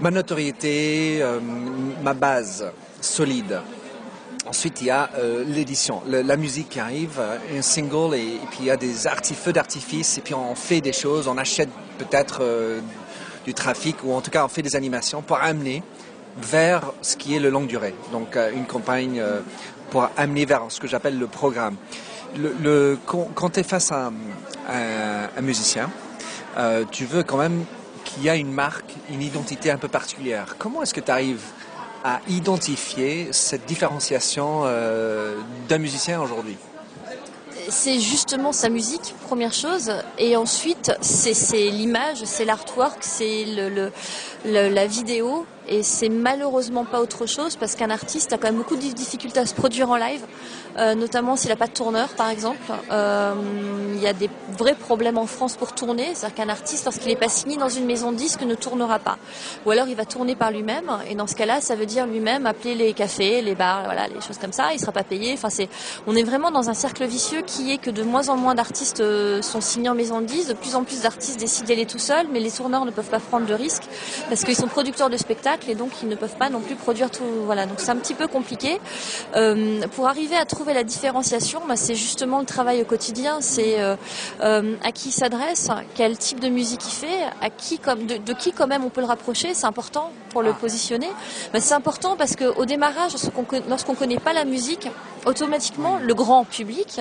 ma 0.00 0.10
notoriété, 0.10 1.20
euh, 1.22 1.40
ma 2.02 2.12
base 2.12 2.70
solide. 3.00 3.60
Ensuite, 4.46 4.82
il 4.82 4.88
y 4.88 4.90
a 4.90 5.08
euh, 5.18 5.42
l'édition, 5.46 6.02
la 6.06 6.36
musique 6.36 6.68
qui 6.70 6.80
arrive, 6.80 7.20
un 7.56 7.62
single, 7.62 8.14
et, 8.16 8.38
puis 8.50 8.58
il 8.60 8.66
y 8.66 8.70
a 8.70 8.76
des 8.76 8.92
feux 8.92 9.52
d'artifice, 9.52 10.18
et 10.18 10.20
puis 10.20 10.34
on 10.34 10.54
fait 10.54 10.82
des 10.82 10.92
choses, 10.92 11.26
on 11.26 11.38
achète 11.38 11.70
peut-être 11.98 12.42
du 13.46 13.54
trafic, 13.54 13.96
ou 14.04 14.12
en 14.12 14.20
tout 14.20 14.30
cas 14.30 14.44
on 14.44 14.48
fait 14.48 14.62
des 14.62 14.76
animations 14.76 15.22
pour 15.22 15.38
amener 15.38 15.82
vers 16.36 16.92
ce 17.00 17.16
qui 17.16 17.34
est 17.34 17.40
le 17.40 17.48
long 17.48 17.64
durée. 17.64 17.94
Donc 18.12 18.36
une 18.54 18.66
campagne 18.66 19.22
pour 19.90 20.08
amener 20.16 20.44
vers 20.44 20.62
ce 20.68 20.80
que 20.80 20.86
j'appelle 20.86 21.18
le 21.18 21.26
programme. 21.26 21.76
Quand, 23.06 23.50
tu 23.50 23.60
es 23.60 23.62
face 23.62 23.92
à, 23.92 24.10
un 24.68 25.42
musicien, 25.42 25.90
euh, 26.56 26.84
tu 26.90 27.04
veux 27.04 27.22
quand 27.22 27.36
même 27.36 27.64
qu'il 28.04 28.24
y 28.24 28.28
ait 28.28 28.38
une 28.38 28.52
marque, 28.52 28.94
une 29.10 29.22
identité 29.22 29.70
un 29.70 29.78
peu 29.78 29.88
particulière. 29.88 30.56
Comment 30.58 30.82
est-ce 30.82 30.94
que 30.94 31.00
tu 31.00 31.10
arrives 31.10 31.42
à 32.04 32.20
identifier 32.28 33.28
cette 33.32 33.66
différenciation 33.66 34.62
euh, 34.64 35.36
d'un 35.68 35.78
musicien 35.78 36.20
aujourd'hui? 36.20 36.56
C'est 37.68 38.00
justement 38.00 38.52
sa 38.52 38.68
musique, 38.68 39.14
première 39.26 39.52
chose, 39.52 39.92
et 40.18 40.36
ensuite 40.36 40.92
c'est 41.02 41.70
l'image, 41.70 42.24
c'est 42.24 42.44
l'artwork, 42.44 42.98
c'est 43.00 43.44
la 44.44 44.86
vidéo, 44.86 45.46
et 45.70 45.84
c'est 45.84 46.08
malheureusement 46.08 46.84
pas 46.84 47.00
autre 47.00 47.26
chose 47.26 47.54
parce 47.54 47.76
qu'un 47.76 47.90
artiste 47.90 48.32
a 48.32 48.38
quand 48.38 48.48
même 48.48 48.56
beaucoup 48.56 48.74
de 48.74 48.80
difficultés 48.80 49.38
à 49.38 49.46
se 49.46 49.54
produire 49.54 49.88
en 49.88 49.96
live, 49.96 50.20
euh, 50.76 50.96
notamment 50.96 51.36
s'il 51.36 51.50
n'a 51.50 51.56
pas 51.56 51.68
de 51.68 51.72
tourneur 51.72 52.08
par 52.10 52.28
exemple. 52.28 52.58
Euh, 52.90 53.34
il 53.94 54.02
y 54.02 54.08
a 54.08 54.12
des 54.12 54.28
vrais 54.58 54.74
problèmes 54.74 55.16
en 55.16 55.26
France 55.26 55.56
pour 55.56 55.72
tourner, 55.72 56.08
c'est-à-dire 56.14 56.34
qu'un 56.34 56.48
artiste 56.48 56.84
lorsqu'il 56.86 57.08
n'est 57.08 57.16
pas 57.16 57.28
signé 57.28 57.56
dans 57.56 57.68
une 57.68 57.86
maison 57.86 58.10
de 58.10 58.16
disques 58.16 58.42
ne 58.42 58.56
tournera 58.56 58.98
pas. 58.98 59.18
Ou 59.64 59.70
alors 59.70 59.86
il 59.86 59.94
va 59.94 60.04
tourner 60.04 60.34
par 60.34 60.50
lui-même 60.50 60.90
et 61.08 61.14
dans 61.14 61.28
ce 61.28 61.36
cas-là 61.36 61.60
ça 61.60 61.76
veut 61.76 61.86
dire 61.86 62.06
lui-même 62.06 62.46
appeler 62.46 62.74
les 62.74 62.92
cafés, 62.92 63.40
les 63.40 63.54
bars, 63.54 63.84
voilà, 63.84 64.08
les 64.08 64.20
choses 64.20 64.38
comme 64.38 64.52
ça, 64.52 64.74
il 64.74 64.80
sera 64.80 64.92
pas 64.92 65.04
payé. 65.04 65.34
Enfin 65.34 65.48
on 66.08 66.16
est 66.16 66.24
vraiment 66.24 66.50
dans 66.50 66.68
un 66.68 66.74
cercle 66.74 67.04
vicieux 67.04 67.42
qui 67.46 67.70
est 67.72 67.78
que 67.78 67.90
de 67.90 68.02
moins 68.02 68.28
en 68.28 68.36
moins 68.36 68.56
d'artistes 68.56 69.00
euh, 69.00 69.40
sont 69.40 69.60
signés 69.60 69.88
en 69.88 69.94
maison 69.94 70.20
de 70.20 70.26
disques, 70.26 70.48
de 70.48 70.54
plus 70.54 70.74
en 70.74 70.82
plus 70.82 71.02
d'artistes 71.02 71.38
décident 71.38 71.68
d'aller 71.68 71.86
tout 71.86 72.00
seuls, 72.00 72.26
mais 72.32 72.40
les 72.40 72.50
tourneurs 72.50 72.84
ne 72.84 72.90
peuvent 72.90 73.08
pas 73.08 73.20
prendre 73.20 73.46
de 73.46 73.54
risques 73.54 73.84
parce 74.28 74.42
qu'ils 74.42 74.56
sont 74.56 74.66
producteurs 74.66 75.10
de 75.10 75.16
spectacles 75.16 75.59
et 75.68 75.74
donc 75.74 75.90
ils 76.02 76.08
ne 76.08 76.14
peuvent 76.14 76.36
pas 76.36 76.48
non 76.48 76.60
plus 76.60 76.76
produire 76.76 77.10
tout. 77.10 77.24
Voilà, 77.44 77.66
donc 77.66 77.80
c'est 77.80 77.90
un 77.90 77.96
petit 77.96 78.14
peu 78.14 78.26
compliqué. 78.26 78.80
Euh, 79.36 79.80
pour 79.94 80.08
arriver 80.08 80.36
à 80.36 80.44
trouver 80.44 80.74
la 80.74 80.84
différenciation, 80.84 81.62
bah, 81.68 81.76
c'est 81.76 81.94
justement 81.94 82.40
le 82.40 82.46
travail 82.46 82.82
au 82.82 82.84
quotidien. 82.84 83.40
C'est 83.40 83.80
euh, 83.80 83.96
euh, 84.42 84.76
à 84.84 84.92
qui 84.92 85.10
il 85.10 85.12
s'adresse, 85.12 85.68
quel 85.96 86.16
type 86.16 86.38
de 86.38 86.48
musique 86.48 86.82
il 86.86 86.92
fait, 86.92 87.22
à 87.40 87.50
qui 87.50 87.78
comme 87.78 88.06
de, 88.06 88.32
qui 88.32 88.52
quand 88.52 88.68
même 88.68 88.84
on 88.84 88.90
peut 88.90 89.00
le 89.00 89.06
rapprocher. 89.06 89.54
C'est 89.54 89.66
important 89.66 90.12
pour 90.30 90.42
le 90.42 90.50
ah. 90.50 90.58
positionner. 90.60 91.08
Bah, 91.52 91.60
c'est 91.60 91.74
important 91.74 92.16
parce 92.16 92.36
qu'au 92.36 92.64
démarrage, 92.64 93.12
lorsqu'on 93.68 93.92
ne 93.92 93.96
connaît 93.96 94.18
pas 94.18 94.32
la 94.32 94.44
musique, 94.44 94.88
automatiquement 95.26 95.98
le 95.98 96.14
grand 96.14 96.44
public 96.44 97.00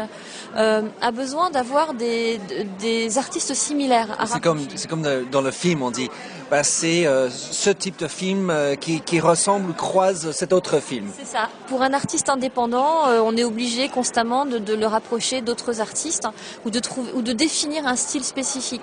a 0.55 1.11
besoin 1.11 1.49
d'avoir 1.49 1.93
des, 1.93 2.39
des 2.79 3.17
artistes 3.17 3.53
similaires. 3.53 4.17
C'est 4.25 4.41
comme, 4.41 4.59
c'est 4.75 4.89
comme 4.89 5.05
dans 5.31 5.41
le 5.41 5.51
film, 5.51 5.81
on 5.81 5.91
dit 5.91 6.09
bah, 6.49 6.63
c'est 6.63 7.05
euh, 7.05 7.29
ce 7.29 7.69
type 7.69 7.99
de 7.99 8.07
film 8.07 8.49
euh, 8.49 8.75
qui, 8.75 9.01
qui, 9.01 9.19
ressemble 9.19 9.69
ou 9.69 9.73
croise 9.73 10.31
cet 10.31 10.51
autre 10.51 10.79
film. 10.79 11.05
C'est 11.15 11.27
ça. 11.27 11.47
Pour 11.67 11.83
un 11.83 11.93
artiste 11.93 12.27
indépendant, 12.27 13.07
euh, 13.07 13.21
on 13.23 13.37
est 13.37 13.43
obligé 13.43 13.87
constamment 13.87 14.47
de, 14.47 14.57
de 14.57 14.73
le 14.73 14.87
rapprocher 14.87 15.41
d'autres 15.41 15.79
artistes 15.79 16.25
hein, 16.25 16.33
ou, 16.65 16.71
de 16.71 16.79
trouver, 16.79 17.11
ou 17.13 17.21
de 17.21 17.33
définir 17.33 17.85
un 17.85 17.95
style 17.95 18.23
spécifique. 18.23 18.81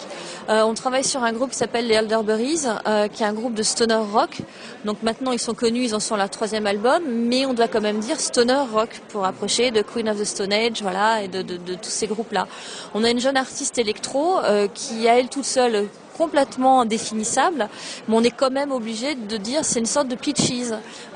on 0.49 0.75
travaille 0.75 1.03
sur 1.05 1.25
un 1.25 1.33
groupe 1.33 1.51
qui 1.51 1.57
s'appelle 1.57 1.89
les 1.89 1.95
Elderberries, 1.95 2.67
qui 3.13 3.23
est 3.23 3.27
un 3.27 3.33
groupe 3.33 3.55
de 3.55 3.63
stoner 3.63 3.95
rock. 4.13 4.43
Donc 4.85 5.03
maintenant 5.03 5.33
ils 5.33 5.41
sont 5.41 5.55
connus, 5.55 5.85
ils 5.87 5.95
en 5.95 6.01
sont 6.01 6.17
leur 6.17 6.31
troisième 6.31 6.67
album, 6.67 7.03
mais 7.07 7.47
on 7.47 7.55
doit 7.55 7.69
quand 7.69 7.81
même 7.81 7.99
dire 7.99 8.21
stoner 8.21 8.63
rock 8.73 9.01
pour 9.09 9.25
rapprocher 9.27 9.71
de 9.71 9.83
Queen 9.83 10.09
of 10.09 10.19
the 10.19 10.25
Stone 10.25 10.53
Age, 10.53 10.83
voilà, 10.83 11.23
et 11.23 11.29
de, 11.29 11.43
de, 11.43 11.57
de 11.57 11.75
tous 11.75 11.91
ces 11.91 12.07
groupes-là. 12.07 12.47
On 12.95 13.05
a 13.05 13.11
une 13.11 13.21
jeune 13.21 13.37
artiste 13.37 13.79
électro 13.79 14.39
qui, 14.75 15.09
à 15.09 15.19
elle 15.19 15.29
toute 15.29 15.45
seule, 15.45 15.89
complètement 16.17 16.81
indéfinissable, 16.81 17.69
mais 18.09 18.17
on 18.17 18.23
est 18.23 18.31
quand 18.31 18.51
même 18.51 18.73
obligé 18.73 19.15
de 19.15 19.37
dire 19.37 19.65
c'est 19.65 19.81
une 19.81 19.87
sorte 19.87 20.09
de 20.09 20.15
pitches 20.15 20.47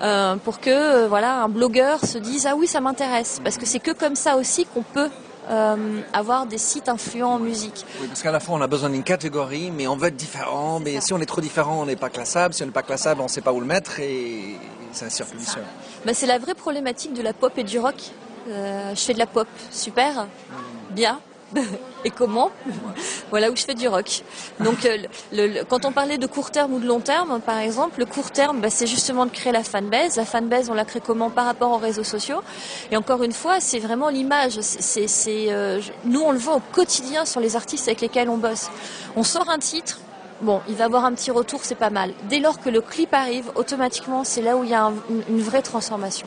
euh, 0.02 0.36
pour 0.36 0.60
que 0.60 0.70
euh, 0.70 1.08
voilà 1.08 1.42
un 1.42 1.48
blogueur 1.48 2.04
se 2.04 2.18
dise 2.18 2.46
ah 2.46 2.54
oui 2.56 2.66
ça 2.66 2.80
m'intéresse 2.80 3.40
parce 3.42 3.56
que 3.56 3.66
c'est 3.66 3.78
que 3.78 3.92
comme 3.92 4.14
ça 4.16 4.36
aussi 4.36 4.66
qu'on 4.66 4.82
peut 4.82 5.08
euh, 5.48 6.00
avoir 6.12 6.46
des 6.46 6.58
sites 6.58 6.88
influents 6.88 7.34
en 7.34 7.38
musique. 7.38 7.84
Oui, 8.00 8.06
parce 8.06 8.22
qu'à 8.22 8.30
la 8.30 8.40
fois 8.40 8.54
on 8.56 8.60
a 8.60 8.66
besoin 8.66 8.90
d'une 8.90 9.02
catégorie, 9.02 9.70
mais 9.70 9.86
on 9.88 9.96
veut 9.96 10.08
être 10.08 10.16
différent. 10.16 10.78
Mais 10.78 11.00
si 11.00 11.12
on 11.12 11.18
est 11.18 11.26
trop 11.26 11.40
différent, 11.40 11.80
on 11.80 11.86
n'est 11.86 11.96
pas 11.96 12.10
classable. 12.10 12.54
Si 12.54 12.62
on 12.62 12.66
n'est 12.66 12.72
pas 12.72 12.82
classable, 12.82 13.20
on 13.20 13.24
ne 13.24 13.28
sait 13.28 13.40
pas 13.40 13.52
où 13.52 13.58
le 13.58 13.66
mettre 13.66 13.98
et 13.98 14.56
c'est 14.92 15.06
un 15.06 15.36
vicieux. 15.36 15.62
Bah, 16.04 16.14
c'est 16.14 16.26
la 16.26 16.38
vraie 16.38 16.54
problématique 16.54 17.12
de 17.12 17.22
la 17.22 17.32
pop 17.32 17.52
et 17.58 17.64
du 17.64 17.78
rock. 17.78 17.96
Euh, 18.48 18.94
je 18.94 19.00
fais 19.00 19.12
de 19.12 19.18
la 19.18 19.26
pop, 19.26 19.48
super, 19.70 20.26
bien. 20.90 21.20
et 22.04 22.10
comment 22.10 22.50
Voilà 23.30 23.50
où 23.50 23.56
je 23.56 23.64
fais 23.64 23.74
du 23.74 23.86
rock. 23.86 24.22
Donc, 24.60 24.86
euh, 24.86 25.64
quand 25.68 25.84
on 25.84 25.92
parlait 25.92 26.16
de 26.18 26.26
court 26.26 26.50
terme 26.50 26.72
ou 26.74 26.80
de 26.80 26.86
long 26.86 27.00
terme, 27.00 27.40
par 27.40 27.58
exemple, 27.58 28.00
le 28.00 28.06
court 28.06 28.30
terme, 28.30 28.60
bah, 28.60 28.70
c'est 28.70 28.86
justement 28.86 29.26
de 29.26 29.30
créer 29.30 29.52
la 29.52 29.62
fanbase. 29.62 30.16
La 30.16 30.24
fanbase, 30.24 30.70
on 30.70 30.74
la 30.74 30.84
crée 30.84 31.00
comment 31.00 31.28
Par 31.28 31.44
rapport 31.44 31.70
aux 31.72 31.78
réseaux 31.78 32.04
sociaux. 32.04 32.40
Et 32.90 32.96
encore 32.96 33.22
une 33.22 33.32
fois, 33.32 33.60
c'est 33.60 33.78
vraiment 33.78 34.08
l'image. 34.08 34.58
Euh, 34.58 35.80
nous, 36.04 36.20
on 36.20 36.32
le 36.32 36.38
voit 36.38 36.56
au 36.56 36.62
quotidien 36.72 37.24
sur 37.24 37.40
les 37.40 37.56
artistes 37.56 37.88
avec 37.88 38.00
lesquels 38.00 38.28
on 38.28 38.38
bosse. 38.38 38.70
On 39.16 39.22
sort 39.22 39.50
un 39.50 39.58
titre, 39.58 40.00
bon, 40.42 40.60
il 40.68 40.74
va 40.76 40.84
avoir 40.84 41.04
un 41.04 41.12
petit 41.12 41.30
retour, 41.30 41.60
c'est 41.62 41.74
pas 41.74 41.90
mal. 41.90 42.12
Dès 42.28 42.38
lors 42.38 42.60
que 42.60 42.70
le 42.70 42.80
clip 42.80 43.12
arrive, 43.14 43.50
automatiquement, 43.54 44.24
c'est 44.24 44.42
là 44.42 44.56
où 44.56 44.64
il 44.64 44.70
y 44.70 44.74
a 44.74 44.90
une, 45.28 45.40
vraie 45.40 45.62
transformation. 45.62 46.26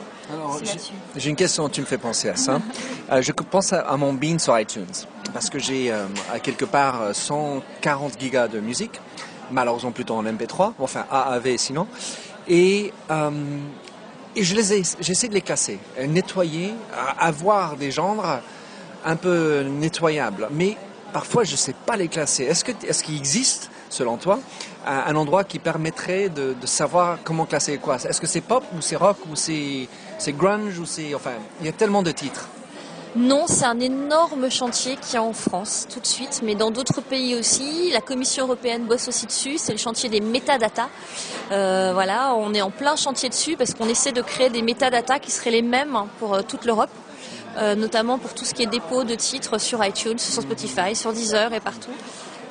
j'ai 1.16 1.30
une 1.30 1.36
question, 1.36 1.68
tu 1.68 1.80
me 1.80 1.86
fais 1.86 1.98
penser 1.98 2.28
à 2.28 2.36
ça. 2.36 2.60
Euh, 3.12 3.20
je 3.20 3.32
pense 3.32 3.74
à, 3.74 3.96
mon 3.98 4.14
bean 4.14 4.38
sur 4.38 4.58
iTunes, 4.58 4.86
parce 5.34 5.50
que 5.50 5.58
j'ai 5.58 5.92
euh, 5.92 6.06
à 6.32 6.40
quelque 6.40 6.64
part 6.64 7.14
140 7.14 8.18
gigas 8.18 8.48
de 8.48 8.60
musique, 8.60 8.98
malheureusement 9.50 9.92
plutôt 9.92 10.14
en 10.14 10.24
MP3, 10.24 10.72
enfin 10.78 11.04
AAV 11.10 11.58
sinon, 11.58 11.86
et 12.48 12.94
euh, 13.10 13.30
et 14.34 14.42
je 14.42 14.54
les 14.54 14.72
ai, 14.72 14.82
j'essaie 15.00 15.28
de 15.28 15.34
les 15.34 15.42
classer, 15.42 15.78
nettoyer, 16.08 16.72
avoir 17.18 17.76
des 17.76 17.90
genres 17.90 18.40
un 19.04 19.16
peu 19.16 19.60
nettoyables. 19.60 20.48
Mais 20.50 20.78
parfois, 21.12 21.44
je 21.44 21.52
ne 21.52 21.58
sais 21.58 21.74
pas 21.86 21.96
les 21.96 22.08
classer. 22.08 22.44
Est-ce 22.44 22.64
qu'il 22.64 22.74
est 22.88 23.02
qu'il 23.02 23.16
existe 23.16 23.70
selon 23.94 24.16
toi, 24.16 24.40
un, 24.86 25.14
endroit 25.14 25.44
qui 25.44 25.58
permettrait 25.58 26.28
de, 26.28 26.54
savoir 26.64 27.18
comment 27.24 27.46
classer 27.46 27.78
quoi 27.78 27.96
Est-ce 27.96 28.20
que 28.20 28.26
c'est 28.26 28.40
pop 28.40 28.64
ou 28.76 28.80
c'est 28.80 28.96
rock 28.96 29.18
ou 29.30 29.36
c'est 29.36 29.88
grunge 30.28 30.78
ou 30.78 30.86
c'est... 30.86 31.14
Enfin, 31.14 31.32
il 31.60 31.66
y 31.66 31.68
a 31.68 31.72
tellement 31.72 32.02
de 32.02 32.10
titres. 32.10 32.48
Non, 33.16 33.44
c'est 33.46 33.64
un 33.64 33.78
énorme 33.78 34.50
chantier 34.50 34.96
qui 34.96 35.14
est 35.14 35.20
en 35.20 35.32
France 35.32 35.86
tout 35.88 36.00
de 36.00 36.06
suite, 36.06 36.40
mais 36.42 36.56
dans 36.56 36.72
d'autres 36.72 37.00
pays 37.00 37.36
aussi. 37.36 37.92
La 37.92 38.00
Commission 38.00 38.46
européenne 38.46 38.86
bosse 38.86 39.06
aussi 39.06 39.26
dessus. 39.26 39.56
C'est 39.56 39.70
le 39.70 39.78
chantier 39.78 40.08
des 40.08 40.20
métadatas. 40.20 40.88
Euh, 41.52 41.92
voilà, 41.94 42.34
on 42.34 42.52
est 42.52 42.62
en 42.62 42.72
plein 42.72 42.96
chantier 42.96 43.28
dessus 43.28 43.56
parce 43.56 43.72
qu'on 43.72 43.88
essaie 43.88 44.10
de 44.10 44.20
créer 44.20 44.50
des 44.50 44.62
métadatas 44.62 45.20
qui 45.20 45.30
seraient 45.30 45.52
les 45.52 45.62
mêmes 45.62 45.96
pour 46.18 46.34
euh, 46.34 46.42
toute 46.42 46.64
l'Europe. 46.64 46.90
Euh, 47.56 47.76
notamment 47.76 48.18
pour 48.18 48.34
tout 48.34 48.44
ce 48.44 48.52
qui 48.52 48.64
est 48.64 48.66
dépôt 48.66 49.04
de 49.04 49.14
titres 49.14 49.58
sur 49.58 49.84
iTunes, 49.84 50.18
sur 50.18 50.42
Spotify, 50.42 50.96
sur 50.96 51.12
Deezer 51.12 51.52
et 51.52 51.60
partout. 51.60 51.92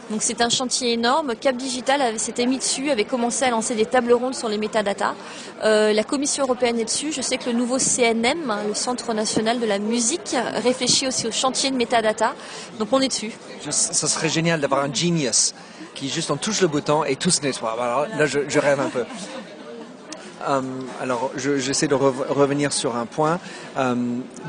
Donc 0.10 0.22
c'est 0.22 0.42
un 0.42 0.50
chantier 0.50 0.94
énorme. 0.94 1.34
Cap 1.36 1.56
Digital 1.56 2.20
s'était 2.20 2.46
mis 2.46 2.58
dessus, 2.58 2.90
avait 2.90 3.06
commencé 3.06 3.46
à 3.46 3.50
lancer 3.50 3.76
des 3.76 3.86
tables 3.86 4.14
rondes 4.14 4.36
sur 4.36 4.50
les 4.50 4.58
métadatas. 4.58 5.16
Euh, 5.64 5.94
la 5.94 6.04
Commission 6.04 6.44
européenne 6.44 6.80
est 6.80 6.86
dessus. 6.86 7.12
Je 7.14 7.22
sais 7.22 7.38
que 7.38 7.50
le 7.50 7.56
nouveau 7.56 7.80
CNM, 7.80 8.54
le 8.68 8.74
Centre 8.74 9.14
national 9.14 9.60
de 9.60 9.66
la 9.66 9.80
musique, 9.80 10.36
réfléchit 10.56 11.08
aussi 11.08 11.28
au 11.28 11.32
chantier 11.32 11.72
de 11.72 11.78
métadata. 11.78 12.36
Donc 12.80 12.90
on 12.92 13.00
est 13.00 13.08
dessus. 13.08 13.32
Ça 13.70 14.08
serait 14.08 14.30
génial 14.30 14.60
d'avoir 14.60 14.84
un 14.84 14.94
genius 14.94 15.54
qui 15.96 16.10
juste 16.10 16.32
en 16.32 16.38
touche 16.38 16.62
le 16.62 16.68
bouton 16.68 17.04
et 17.04 17.16
tout 17.16 17.30
se 17.30 17.42
nettoie. 17.42 17.74
Alors 17.80 18.08
là, 18.18 18.26
je, 18.26 18.60
rêve 18.60 18.80
un 18.80 18.90
peu. 18.90 19.06
Euh, 20.48 20.62
alors, 21.02 21.32
j'essaie 21.38 21.88
de 21.88 21.96
revenir 21.96 22.74
sur 22.74 22.98
un 22.98 23.06
point. 23.06 23.40
Euh, 23.78 23.96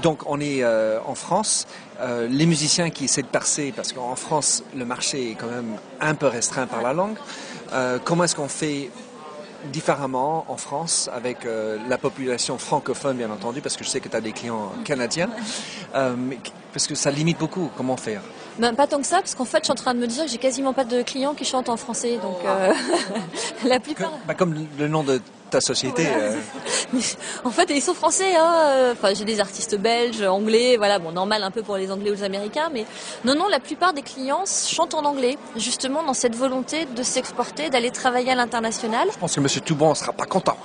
donc, 0.03 0.23
on 0.27 0.41
est 0.41 0.65
en 0.65 1.15
France. 1.15 1.67
Euh, 2.01 2.27
les 2.29 2.47
musiciens 2.47 2.91
qui 2.91 3.05
essaient 3.05 3.23
de 3.23 3.27
percer, 3.27 3.73
parce 3.75 3.93
qu'en 3.93 4.17
France, 4.17 4.65
le 4.77 4.85
marché 4.85 5.31
est 5.31 5.35
quand 5.35 5.47
même 5.47 5.77
un 6.01 6.15
peu 6.15 6.27
restreint 6.27 6.67
par 6.67 6.83
la 6.83 6.93
langue. 6.93 7.17
Euh, 7.73 7.99
comment 8.03 8.25
est-ce 8.25 8.35
qu'on 8.35 8.49
fait 8.49 8.91
différemment 9.73 10.45
en 10.49 10.57
France 10.57 11.09
avec 11.15 11.47
euh, 11.47 11.79
la 11.89 11.97
population 11.97 12.59
francophone, 12.59 13.17
bien 13.17 13.31
entendu, 13.31 13.61
parce 13.61 13.77
que 13.77 13.85
je 13.85 13.89
sais 13.89 14.01
que 14.01 14.09
tu 14.09 14.17
as 14.17 14.21
des 14.21 14.33
clients 14.33 14.73
canadiens, 14.85 15.31
parce 15.93 16.87
que 16.87 16.95
ça 16.95 17.11
limite 17.11 17.39
beaucoup. 17.39 17.71
Comment 17.77 17.97
faire? 17.97 18.21
Ben, 18.59 18.75
Pas 18.75 18.87
tant 18.87 18.99
que 18.99 19.07
ça, 19.07 19.19
parce 19.19 19.35
qu'en 19.35 19.45
fait, 19.45 19.59
je 19.59 19.65
suis 19.65 19.73
en 19.73 19.77
train 19.77 19.95
de 19.95 20.01
me 20.01 20.07
dire 20.07 20.25
que 20.25 20.31
j'ai 20.31 20.39
quasiment 20.39 20.73
pas 20.73 20.85
de 20.85 21.03
clients 21.03 21.35
qui 21.35 21.45
chantent 21.45 21.69
en 21.69 21.77
français. 21.77 22.19
Donc, 22.21 22.39
la 23.65 23.81
plupart. 23.81 24.13
Bah, 24.27 24.35
comme 24.35 24.67
le 24.79 24.89
nom 24.89 25.05
de 25.05 25.21
ta 25.55 25.61
société. 25.61 26.05
Euh. 26.09 26.37
en 27.45 27.51
fait, 27.51 27.71
ils 27.71 27.81
sont 27.81 27.95
français. 27.95 28.35
Hein. 28.37 28.93
Enfin, 28.93 29.15
j'ai 29.15 29.25
des 29.25 29.41
artistes 29.41 29.77
belges, 29.77 30.23
anglais, 30.23 30.77
voilà, 30.77 30.99
bon, 30.99 31.13
normal 31.13 31.43
un 31.45 31.51
peu 31.53 31.63
pour 31.63 31.77
les 31.77 31.91
Anglais 31.93 32.11
ou 32.11 32.15
les 32.15 32.25
Américains, 32.25 32.71
mais 32.73 32.85
non, 33.25 33.35
non, 33.37 33.47
la 33.49 33.61
plupart 33.61 33.93
des 33.93 34.03
clients 34.03 34.45
chantent 34.47 34.95
en 34.95 35.05
anglais, 35.05 35.39
justement 35.57 36.03
dans 36.03 36.15
cette 36.15 36.35
volonté 36.35 36.87
de 36.87 37.03
s'exporter, 37.03 37.71
d'aller 37.71 37.91
travailler 37.91 38.33
à 38.33 38.35
l'international. 38.35 39.09
Je 39.13 39.19
pense 39.19 39.35
que 39.37 39.41
Monsieur 39.41 39.61
Toubon 39.61 39.91
ne 39.91 39.95
sera 39.95 40.13
pas 40.13 40.27
content. 40.27 40.57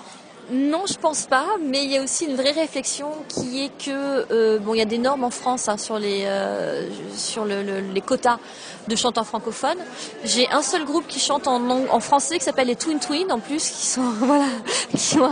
Non, 0.52 0.86
je 0.88 0.96
pense 0.96 1.28
pas, 1.28 1.46
mais 1.64 1.84
il 1.84 1.92
y 1.92 1.98
a 1.98 2.02
aussi 2.02 2.26
une 2.26 2.36
vraie 2.36 2.52
réflexion 2.52 3.12
qui 3.28 3.66
est 3.66 3.70
que 3.86 4.26
euh, 4.32 4.58
bon, 4.58 4.74
il 4.74 4.80
y 4.80 4.82
a 4.82 4.86
des 4.86 4.98
normes 4.98 5.24
en 5.24 5.30
France 5.30 5.70
hein, 5.70 5.78
sur 5.78 6.00
les 6.00 6.24
euh, 6.26 6.90
sur 7.16 7.46
les 7.46 8.02
quotas 8.02 8.40
de 8.88 8.96
chanteurs 8.96 9.28
francophones. 9.28 9.78
J'ai 10.24 10.50
un 10.50 10.64
seul 10.64 10.86
groupe 10.86 11.06
qui 11.08 11.20
chante 11.20 11.48
en, 11.48 11.70
en 11.70 12.00
français 12.00 12.40
qui 12.40 12.46
s'appelle 12.46 12.68
les 12.68 12.76
Twin 12.76 13.00
Twin 13.00 13.32
en 13.32 13.40
plus, 13.40 13.70
qui 13.70 13.86
sont 13.86 14.02
voilà, 14.20 14.46
qui 14.98 15.20
ont 15.20 15.30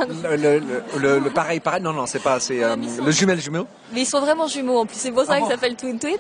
le, 1.00 1.30
pareil 1.30 1.62
pareil. 1.62 1.82
Non 1.82 1.94
non, 1.94 2.06
c'est 2.06 2.22
pas, 2.22 2.40
c'est 2.40 2.64
euh, 2.64 2.76
le 3.04 3.12
jumelle 3.12 3.42
jumeau. 3.42 3.66
Mais 3.94 4.02
ils 4.02 4.06
sont 4.06 4.20
vraiment 4.20 4.46
jumeaux 4.46 4.78
en 4.78 4.86
plus, 4.86 4.98
c'est 4.98 5.12
pour 5.12 5.24
ça 5.24 5.34
ah 5.34 5.40
qu'ils 5.40 5.50
s'appellent 5.50 5.78
Twin 5.78 5.98
Twin. 5.98 6.18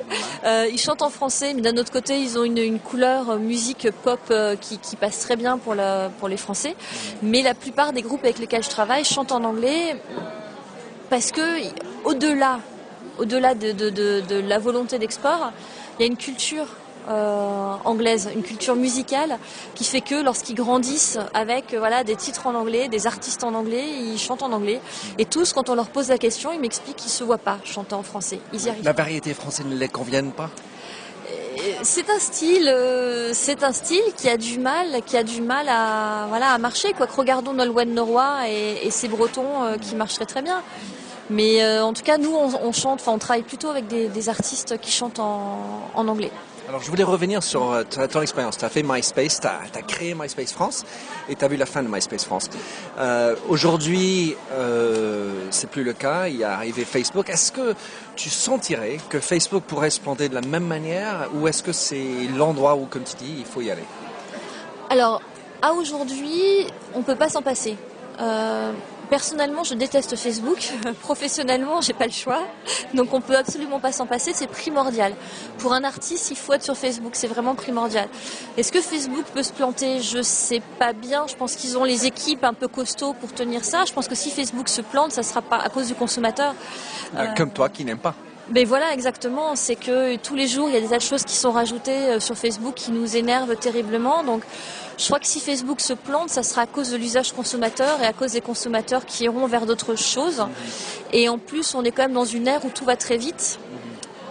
ils 0.71 0.79
chantent 0.79 1.03
en 1.03 1.09
français, 1.11 1.53
mais 1.53 1.61
d'un 1.61 1.77
autre 1.77 1.91
côté, 1.91 2.19
ils 2.19 2.39
ont 2.39 2.43
une, 2.43 2.57
une 2.57 2.79
couleur 2.79 3.37
musique 3.37 3.91
pop 4.03 4.33
qui, 4.59 4.79
qui 4.79 4.95
passe 4.95 5.19
très 5.19 5.35
bien 5.35 5.59
pour 5.59 5.75
la 5.75 6.09
pour 6.17 6.29
les 6.29 6.37
Français. 6.37 6.75
Mais 7.21 7.43
la 7.43 7.53
plupart 7.53 7.93
des 7.93 8.01
groupes 8.01 8.23
avec 8.23 8.39
lesquels 8.39 8.63
je 8.63 8.69
travaille 8.69 8.86
chante 9.03 9.31
en 9.31 9.43
anglais 9.43 9.95
parce 11.09 11.31
que 11.31 11.41
au-delà, 12.03 12.59
au-delà 13.17 13.55
de, 13.55 14.39
la 14.47 14.59
volonté 14.59 14.99
d'export, 14.99 15.51
il 15.97 16.01
y 16.01 16.05
a 16.05 16.07
une 16.07 16.17
culture 16.17 16.67
euh, 17.09 17.75
anglaise, 17.85 18.29
une 18.35 18.43
culture 18.43 18.75
musicale 18.75 19.37
qui 19.75 19.85
fait 19.85 20.01
que 20.01 20.21
lorsqu'ils 20.21 20.55
grandissent 20.55 21.17
avec 21.33 21.73
euh, 21.73 21.79
voilà 21.79 22.03
des 22.03 22.17
titres 22.17 22.47
en 22.47 22.55
anglais, 22.55 22.89
des 22.89 23.07
artistes 23.07 23.45
en 23.45 23.53
anglais, 23.53 23.85
ils 24.01 24.19
chantent 24.19 24.43
en 24.43 24.51
anglais. 24.51 24.81
Et 25.17 25.23
tous, 25.23 25.53
quand 25.53 25.69
on 25.69 25.75
leur 25.75 25.87
pose 25.87 26.09
la 26.09 26.17
question, 26.17 26.51
ils 26.51 26.59
m'expliquent 26.59 26.97
qu'ils 26.97 27.11
se 27.11 27.23
voient 27.23 27.37
pas 27.37 27.59
chanter 27.63 27.95
en 27.95 28.03
français. 28.03 28.39
Ils 28.51 28.65
y 28.65 28.69
arrivent. 28.69 28.83
La 28.83 28.91
variété 28.91 29.33
française 29.33 29.65
ne 29.65 29.75
les 29.75 29.87
convienne 29.87 30.33
pas? 30.33 30.49
C'est 31.83 32.09
un 32.09 32.19
style, 32.19 32.67
euh, 32.67 33.31
c'est 33.33 33.63
un 33.63 33.71
style 33.71 34.03
qui 34.15 34.29
a 34.29 34.37
du 34.37 34.59
mal, 34.59 35.01
qui 35.05 35.17
a 35.17 35.23
du 35.23 35.41
mal 35.41 35.67
à 35.69 36.25
voilà 36.29 36.51
à 36.51 36.57
marcher 36.57 36.93
quoi. 36.93 37.07
regardons 37.07 37.53
Nolwenn 37.53 37.93
Norroy 37.93 38.49
et, 38.49 38.87
et 38.87 38.91
ses 38.91 39.07
Bretons 39.07 39.63
euh, 39.63 39.77
qui 39.77 39.95
marcheraient 39.95 40.25
très 40.25 40.41
bien. 40.41 40.61
Mais 41.29 41.61
euh, 41.61 41.83
en 41.83 41.91
tout 41.91 42.03
cas, 42.03 42.17
nous, 42.17 42.33
on, 42.33 42.71
chante, 42.71 43.01
enfin, 43.01 43.11
on 43.11 43.17
travaille 43.17 43.43
plutôt 43.43 43.67
avec 43.67 43.87
des, 43.87 44.29
artistes 44.29 44.79
qui 44.79 44.91
chantent 44.91 45.19
en 45.19 46.07
anglais. 46.07 46.31
Alors 46.67 46.81
je 46.81 46.89
voulais 46.89 47.03
revenir 47.03 47.43
sur 47.43 47.71
euh, 47.71 47.83
ton 47.83 48.21
expérience. 48.21 48.57
Tu 48.57 48.65
as 48.65 48.69
fait 48.69 48.83
MySpace, 48.83 49.39
tu 49.39 49.47
as, 49.47 49.81
créé 49.83 50.13
MySpace 50.13 50.51
France 50.51 50.83
et 51.29 51.35
tu 51.35 51.45
as 51.45 51.47
vu 51.47 51.55
la 51.55 51.65
fin 51.65 51.81
de 51.81 51.87
MySpace 51.87 52.25
France. 52.25 52.49
Euh, 52.99 53.35
Aujourd'hui, 53.47 54.35
euh, 54.51 55.47
c'est 55.49 55.69
plus 55.69 55.85
le 55.85 55.93
cas, 55.93 56.27
il 56.27 56.41
est 56.41 56.43
arrivé 56.43 56.83
Facebook. 56.83 57.29
Est-ce 57.29 57.53
que 57.53 57.73
tu 58.17 58.29
sentirais 58.29 58.97
que 59.07 59.21
Facebook 59.21 59.63
pourrait 59.63 59.91
se 59.91 60.01
planter 60.01 60.27
de 60.27 60.35
la 60.35 60.41
même 60.41 60.65
manière 60.65 61.29
ou 61.35 61.47
est-ce 61.47 61.63
que 61.63 61.71
c'est 61.71 62.27
l'endroit 62.35 62.75
où, 62.75 62.85
comme 62.85 63.03
tu 63.03 63.15
dis, 63.15 63.35
il 63.39 63.45
faut 63.45 63.61
y 63.61 63.71
aller? 63.71 63.85
Alors, 64.89 65.21
à 65.61 65.71
aujourd'hui, 65.71 66.67
on 66.93 66.99
ne 66.99 67.03
peut 67.03 67.15
pas 67.15 67.29
s'en 67.29 67.41
passer. 67.41 67.77
Personnellement, 69.09 69.63
je 69.63 69.73
déteste 69.73 70.15
Facebook. 70.15 70.57
Professionnellement, 71.01 71.81
j'ai 71.81 71.93
pas 71.93 72.05
le 72.05 72.11
choix. 72.11 72.41
Donc, 72.93 73.13
on 73.13 73.21
peut 73.21 73.37
absolument 73.37 73.79
pas 73.79 73.91
s'en 73.91 74.05
passer. 74.05 74.31
C'est 74.33 74.47
primordial. 74.47 75.13
Pour 75.59 75.73
un 75.73 75.83
artiste, 75.83 76.29
il 76.31 76.37
faut 76.37 76.53
être 76.53 76.63
sur 76.63 76.75
Facebook. 76.75 77.11
C'est 77.15 77.27
vraiment 77.27 77.55
primordial. 77.55 78.07
Est-ce 78.57 78.71
que 78.71 78.81
Facebook 78.81 79.25
peut 79.33 79.43
se 79.43 79.53
planter? 79.53 80.01
Je 80.01 80.21
sais 80.21 80.61
pas 80.79 80.93
bien. 80.93 81.25
Je 81.27 81.35
pense 81.35 81.55
qu'ils 81.55 81.77
ont 81.77 81.83
les 81.83 82.05
équipes 82.05 82.43
un 82.43 82.53
peu 82.53 82.67
costauds 82.67 83.13
pour 83.13 83.33
tenir 83.33 83.63
ça. 83.63 83.85
Je 83.85 83.93
pense 83.93 84.07
que 84.07 84.15
si 84.15 84.29
Facebook 84.29 84.67
se 84.67 84.81
plante, 84.81 85.11
ça 85.11 85.23
sera 85.23 85.41
pas 85.41 85.57
à 85.57 85.69
cause 85.69 85.87
du 85.87 85.95
consommateur. 85.95 86.53
Euh, 87.15 87.27
comme 87.35 87.51
toi 87.51 87.69
qui 87.69 87.85
n'aime 87.85 87.99
pas. 87.99 88.15
Mais 88.51 88.63
voilà, 88.63 88.93
exactement. 88.93 89.55
C'est 89.55 89.75
que 89.75 90.15
tous 90.17 90.35
les 90.35 90.47
jours, 90.47 90.69
il 90.69 90.75
y 90.75 90.77
a 90.77 90.81
des 90.81 90.87
tas 90.87 90.97
de 90.97 91.03
choses 91.03 91.23
qui 91.23 91.35
sont 91.35 91.51
rajoutées 91.51 91.91
euh, 91.91 92.19
sur 92.19 92.37
Facebook 92.37 92.75
qui 92.75 92.91
nous 92.91 93.17
énervent 93.17 93.55
terriblement. 93.57 94.23
Donc, 94.23 94.43
je 94.97 95.05
crois 95.05 95.19
que 95.19 95.27
si 95.27 95.39
Facebook 95.39 95.81
se 95.81 95.93
plante, 95.93 96.29
ça 96.29 96.43
sera 96.43 96.61
à 96.61 96.65
cause 96.65 96.91
de 96.91 96.97
l'usage 96.97 97.33
consommateur 97.33 98.01
et 98.01 98.05
à 98.05 98.13
cause 98.13 98.31
des 98.31 98.41
consommateurs 98.41 99.05
qui 99.05 99.25
iront 99.25 99.45
vers 99.47 99.65
d'autres 99.65 99.95
choses. 99.95 100.45
Et 101.11 101.29
en 101.29 101.37
plus, 101.37 101.75
on 101.75 101.83
est 101.83 101.91
quand 101.91 102.03
même 102.03 102.13
dans 102.13 102.25
une 102.25 102.47
ère 102.47 102.63
où 102.63 102.69
tout 102.69 102.85
va 102.85 102.95
très 102.95 103.17
vite. 103.17 103.59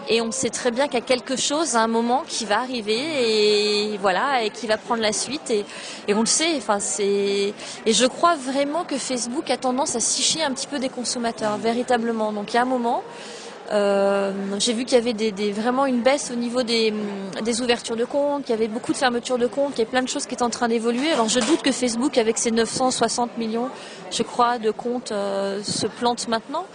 Et 0.09 0.21
on 0.21 0.31
sait 0.31 0.51
très 0.51 0.71
bien 0.71 0.85
qu'il 0.87 0.95
y 0.95 1.03
a 1.03 1.05
quelque 1.05 1.37
chose 1.37 1.75
à 1.75 1.81
un 1.81 1.89
moment 1.89 2.23
qui 2.29 2.45
va 2.45 2.61
arriver 2.61 2.97
et 2.97 3.99
voilà 3.99 4.45
et 4.45 4.51
qui 4.51 4.69
va 4.69 4.77
prendre 4.77 5.03
la 5.03 5.13
suite 5.13 5.51
et, 5.51 5.65
et 6.07 6.15
on 6.15 6.21
le 6.21 6.27
sait. 6.27 6.55
Enfin 6.57 6.79
c'est 6.79 7.53
et 7.85 7.93
je 7.93 8.07
crois 8.07 8.37
vraiment 8.37 8.85
que 8.85 8.99
Facebook 8.99 9.51
a 9.51 9.57
tendance 9.57 9.97
à 9.97 10.01
sicher 10.01 10.45
un 10.45 10.53
petit 10.53 10.69
peu 10.69 10.79
des 10.79 10.91
consommateurs 10.91 11.57
véritablement. 11.57 12.33
Donc 12.33 12.53
il 12.53 12.55
y 12.55 12.59
a 12.59 12.63
un 12.63 12.67
moment 12.67 13.03
Euh, 13.73 14.33
j'ai 14.59 14.73
vu 14.73 14.85
qu'il 14.85 14.97
y 14.97 15.01
avait 15.01 15.13
des, 15.13 15.53
vraiment 15.53 15.87
une 15.87 16.03
baisse 16.03 16.31
au 16.31 16.37
niveau 16.37 16.63
des, 16.63 16.93
ouvertures 17.61 17.97
de 17.97 18.05
comptes, 18.05 18.45
qu'il 18.45 18.55
y 18.55 18.59
avait 18.59 18.69
beaucoup 18.69 18.93
de 18.93 18.97
fermetures 18.97 19.39
de 19.39 19.47
comptes, 19.47 19.75
qu'il 19.75 19.85
y 19.85 19.87
a 19.87 19.91
plein 19.91 20.03
de 20.03 20.09
choses 20.09 20.27
qui 20.27 20.35
étaient 20.35 20.43
en 20.43 20.51
train 20.51 20.69
d'évoluer. 20.69 21.11
Alors 21.13 21.29
je 21.29 21.41
doute 21.41 21.63
que 21.63 21.73
Facebook, 21.73 22.19
avec 22.19 22.39
ses 22.39 22.51
960 22.51 23.39
millions, 23.39 23.69
je 24.11 24.23
crois, 24.23 24.59
de 24.59 24.71
comptes, 24.71 25.13
euh, 25.13 25.63
se 25.63 25.87
plante 25.87 26.29
maintenant. 26.29 26.67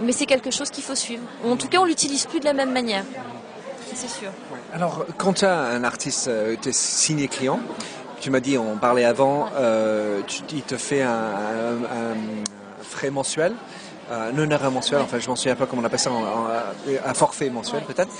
Mais 0.00 0.12
c'est 0.12 0.26
quelque 0.26 0.50
chose 0.50 0.70
qu'il 0.70 0.84
faut 0.84 0.94
suivre. 0.94 1.22
En 1.44 1.56
tout 1.56 1.68
cas, 1.68 1.78
on 1.78 1.84
l'utilise 1.84 2.26
plus 2.26 2.40
de 2.40 2.44
la 2.44 2.52
même 2.52 2.72
manière. 2.72 3.04
C'est 3.94 4.08
sûr. 4.08 4.30
Alors, 4.72 5.06
quand 5.16 5.32
tu 5.32 5.44
as 5.44 5.58
un 5.58 5.82
artiste, 5.82 6.28
euh, 6.28 6.54
tu 6.60 6.68
es 6.68 6.72
signé 6.72 7.26
client, 7.26 7.58
tu 8.20 8.30
m'as 8.30 8.40
dit, 8.40 8.58
on 8.58 8.76
parlait 8.76 9.04
avant, 9.04 9.48
il 10.52 10.62
te 10.62 10.76
fait 10.76 11.02
un 11.02 11.38
frais 12.82 13.10
mensuel 13.10 13.54
un 14.10 14.36
honoraire 14.38 14.70
mensuel, 14.70 15.00
enfin 15.00 15.18
je 15.18 15.28
m'en 15.28 15.36
souviens 15.36 15.56
pas 15.56 15.66
comment 15.66 15.82
on 15.82 15.84
appelle 15.84 15.98
ça, 15.98 16.10
un, 16.10 17.14
forfait 17.14 17.50
mensuel 17.50 17.82
peut-être. 17.82 18.10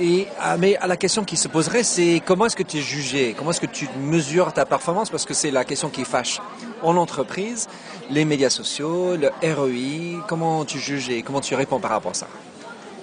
Et 0.00 0.26
ah, 0.40 0.56
mais 0.56 0.76
à 0.76 0.86
la 0.86 0.96
question 0.96 1.24
qui 1.24 1.36
se 1.36 1.48
poserait, 1.48 1.82
c'est 1.82 2.22
comment 2.24 2.46
est-ce 2.46 2.56
que 2.56 2.62
tu 2.62 2.78
es 2.78 2.80
jugé, 2.80 3.34
comment 3.36 3.50
est-ce 3.50 3.60
que 3.60 3.66
tu 3.66 3.88
mesures 4.00 4.52
ta 4.52 4.64
performance, 4.64 5.10
parce 5.10 5.24
que 5.24 5.34
c'est 5.34 5.50
la 5.50 5.64
question 5.64 5.88
qui 5.88 6.04
fâche 6.04 6.40
en 6.82 6.96
entreprise, 6.96 7.68
les 8.10 8.24
médias 8.24 8.50
sociaux, 8.50 9.16
le 9.16 9.30
ROI, 9.42 10.24
comment 10.28 10.64
tu 10.64 10.78
juges 10.78 11.08
et 11.10 11.22
comment 11.22 11.40
tu 11.40 11.54
réponds 11.54 11.80
par 11.80 11.90
rapport 11.90 12.12
à 12.12 12.14
ça? 12.14 12.26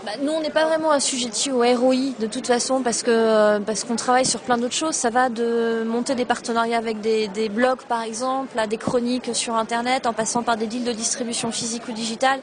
Bah, 0.06 0.12
nous, 0.22 0.34
on 0.34 0.42
n'est 0.42 0.50
pas 0.50 0.66
vraiment 0.66 0.92
assujetti 0.92 1.50
au 1.50 1.60
ROI 1.60 1.96
de 2.20 2.28
toute 2.28 2.46
façon 2.46 2.82
parce 2.82 3.04
que 3.04 3.12
euh, 3.12 3.60
parce 3.62 3.86
qu'on 3.86 3.96
travaille 3.96 4.26
sur 4.26 4.42
plein 4.42 4.58
d'autres 4.58 4.76
choses. 4.76 4.96
Ça 4.96 5.10
va 5.10 5.30
de 5.30 5.84
monter 5.86 6.14
des 6.14 6.26
partenariats 6.26 6.78
avec 6.78 7.00
des, 7.00 7.30
des, 7.30 7.48
blogs, 7.48 7.84
par 7.88 8.02
exemple, 8.02 8.60
à 8.60 8.68
des 8.68 8.76
chroniques 8.76 9.34
sur 9.34 9.56
Internet, 9.56 10.06
en 10.06 10.12
passant 10.12 10.44
par 10.44 10.58
des 10.58 10.68
deals 10.68 10.84
de 10.84 10.92
distribution 10.92 11.54
physique 11.54 11.88
ou 11.88 11.94
digitale. 11.94 12.42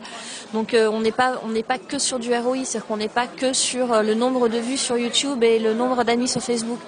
Donc, 0.54 0.72
euh, 0.72 0.88
on 0.90 1.00
n'est 1.00 1.12
pas 1.12 1.34
on 1.44 1.48
n'est 1.48 1.62
pas 1.62 1.76
que 1.76 1.98
sur 1.98 2.18
du 2.18 2.34
ROI, 2.34 2.64
c'est-à-dire 2.64 2.86
qu'on 2.86 2.96
n'est 2.96 3.08
pas 3.08 3.26
que 3.26 3.52
sur 3.52 3.92
euh, 3.92 4.02
le 4.02 4.14
nombre 4.14 4.48
de 4.48 4.56
vues 4.56 4.78
sur 4.78 4.96
YouTube 4.96 5.44
et 5.44 5.58
le 5.58 5.74
nombre 5.74 6.02
d'amis 6.04 6.28
sur 6.28 6.40
Facebook. 6.40 6.78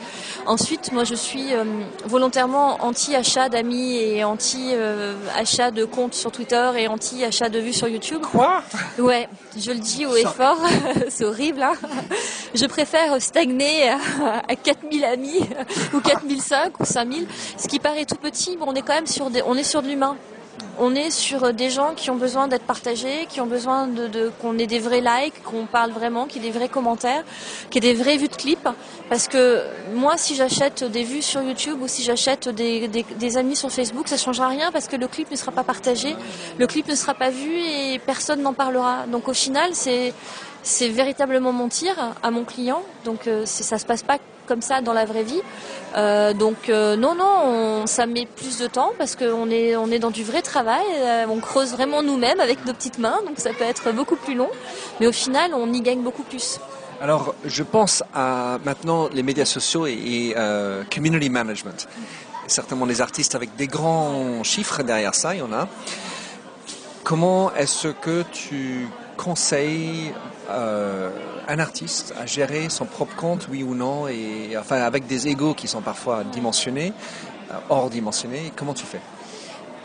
Ensuite, 0.47 0.91
moi, 0.91 1.05
je 1.05 1.15
suis 1.15 1.49
volontairement 2.07 2.79
anti-achat 2.83 3.51
d'amis 3.51 3.97
et 3.97 4.25
anti-achat 4.25 5.71
de 5.71 5.85
comptes 5.85 6.15
sur 6.15 6.33
Twitter 6.33 6.71
et 6.79 6.89
anti-achat 6.89 7.51
de 7.51 7.59
vues 7.59 7.75
sur 7.75 7.89
YouTube. 7.89 8.23
Quoi? 8.33 8.63
Ouais, 8.99 9.29
je 9.57 9.71
le 9.71 9.79
dis 9.79 10.07
haut 10.07 10.17
et 10.17 10.25
fort. 10.25 10.62
c'est 11.09 11.25
horrible. 11.25 11.63
Hein 11.63 11.75
je 12.55 12.67
préfère 12.67 13.21
stagner 13.21 13.91
à, 13.91 14.55
4000 14.57 15.05
amis 15.05 15.41
ou 15.95 16.01
4005 16.01 16.81
ou 16.81 16.85
5000. 16.85 17.27
Ce 17.57 17.69
qui 17.69 17.79
paraît 17.79 18.05
tout 18.05 18.17
petit, 18.17 18.57
mais 18.57 18.65
on 18.67 18.75
est 18.75 18.83
quand 18.83 18.95
même 18.95 19.07
sur, 19.07 19.31
des, 19.31 19.43
on 19.43 19.57
est 19.57 19.65
sur 19.65 19.83
de 19.83 19.89
l'humain 19.89 20.17
on 20.79 20.95
est 20.95 21.11
sur 21.11 21.53
des 21.53 21.71
gens 21.71 21.93
qui 21.95 22.11
ont 22.11 22.17
besoin 22.17 22.49
d'être 22.49 22.65
partagés, 22.65 23.27
qui 23.29 23.41
ont 23.41 23.47
besoin 23.47 23.87
de, 23.87 24.33
qu'on 24.41 24.59
ait 24.59 24.67
des 24.67 24.79
vrais 24.79 25.01
likes, 25.01 25.43
qu'on 25.43 25.67
parle 25.67 25.91
vraiment, 25.91 26.27
qu'il 26.27 26.43
y 26.43 26.47
ait 26.47 26.51
des 26.51 26.59
vrais 26.59 26.69
commentaires, 26.69 27.25
qu'il 27.71 27.85
y 27.85 27.89
ait 27.89 27.95
des 27.95 28.03
vraies 28.03 28.17
vues 28.17 28.29
de 28.29 28.35
clips. 28.35 28.69
Parce 29.09 29.29
que 29.29 29.63
moi, 29.95 30.17
si 30.17 30.35
j'achète 30.35 30.85
des 30.85 31.05
vues 31.05 31.23
sur 31.23 31.43
YouTube 31.43 31.81
ou 31.83 31.89
si 31.89 32.03
j'achète 32.03 32.49
des, 32.49 33.37
amis 33.37 33.57
sur 33.57 33.71
Facebook, 33.71 34.09
ça 34.09 34.17
ne 34.17 34.21
changera 34.21 34.49
rien 34.49 34.73
parce 34.73 34.89
que 34.89 34.97
le 34.97 35.09
clip 35.09 35.31
ne 35.31 35.37
sera 35.37 35.53
pas 35.53 35.65
partagé, 35.65 36.17
le 36.59 36.67
clip 36.67 36.89
ne 36.89 36.95
sera 36.95 37.15
pas 37.15 37.31
vu 37.31 37.53
et 37.53 37.99
personne 37.99 38.43
n'en 38.43 38.55
parlera. 38.55 39.07
Donc 39.07 39.29
au 39.29 39.35
final, 39.35 39.71
c'est 39.75 40.15
c'est 40.63 40.89
véritablement 40.89 41.53
mentir 41.53 41.95
à 42.23 42.31
mon 42.31 42.45
client. 42.45 42.83
Donc 43.05 43.27
euh, 43.27 43.45
ça 43.47 43.79
se 43.79 43.85
passe 43.85 44.03
pas 44.03 44.19
comme 44.47 44.63
ça 44.63 44.81
dans 44.81 44.93
la 44.93 45.05
vraie 45.05 45.23
vie. 45.23 45.41
Euh, 45.97 46.33
donc 46.33 46.69
euh, 46.69 46.97
non, 46.97 47.15
non, 47.15 47.87
ça 47.87 48.07
met 48.07 48.27
plus 48.27 48.59
de 48.59 48.67
temps 48.67 48.93
parce 48.99 49.17
qu'on 49.17 49.51
est, 49.51 49.77
on 49.77 49.91
est 49.91 49.99
dans 49.99 50.11
du 50.11 50.25
vrai 50.25 50.43
travail. 50.43 50.85
On 51.29 51.39
creuse 51.39 51.73
vraiment 51.73 52.03
nous-mêmes 52.03 52.41
avec 52.41 52.65
nos 52.67 52.73
petites 52.73 52.99
mains, 52.99 53.21
donc 53.27 53.39
ça 53.39 53.51
peut 53.53 53.65
être 53.65 53.93
beaucoup 53.93 54.17
plus 54.17 54.35
long. 54.35 54.51
Mais 55.01 55.07
au 55.07 55.13
final, 55.13 55.53
on 55.55 55.73
y 55.73 55.81
gagne 55.81 56.03
beaucoup 56.03 56.23
plus. 56.23 56.59
Alors, 57.01 57.35
je 57.45 57.65
pense 57.65 58.05
à 58.15 58.59
maintenant 58.65 59.09
les 59.13 59.25
médias 59.25 59.45
sociaux 59.45 59.87
et, 59.87 60.35
community 60.93 61.31
management. 61.31 61.89
Certainement 62.47 62.87
les 62.87 63.01
artistes 63.01 63.35
avec 63.35 63.57
des 63.57 63.67
grands 63.67 64.43
chiffres 64.45 64.83
derrière 64.83 65.15
ça, 65.15 65.35
il 65.35 65.39
y 65.39 65.43
en 65.43 65.53
a. 65.53 65.69
Comment 67.05 67.53
est-ce 67.55 67.89
que 67.89 68.23
tu 68.33 68.89
conseilles 69.23 70.13
un 71.49 71.59
artiste 71.59 72.15
à 72.21 72.27
gérer 72.27 72.69
son 72.69 72.85
propre 72.85 73.17
compte, 73.17 73.49
oui 73.51 73.63
ou 73.63 73.75
non, 73.75 74.09
et 74.09 74.57
enfin 74.59 74.77
avec 74.77 75.07
des 75.07 75.29
égaux 75.29 75.55
qui 75.55 75.69
sont 75.69 75.81
parfois 75.81 76.25
dimensionnés, 76.25 76.93
euh, 77.51 77.55
hors 77.69 77.91
dimensionnés. 77.91 78.53
Comment 78.57 78.75
tu 78.75 78.85
fais? 78.85 79.01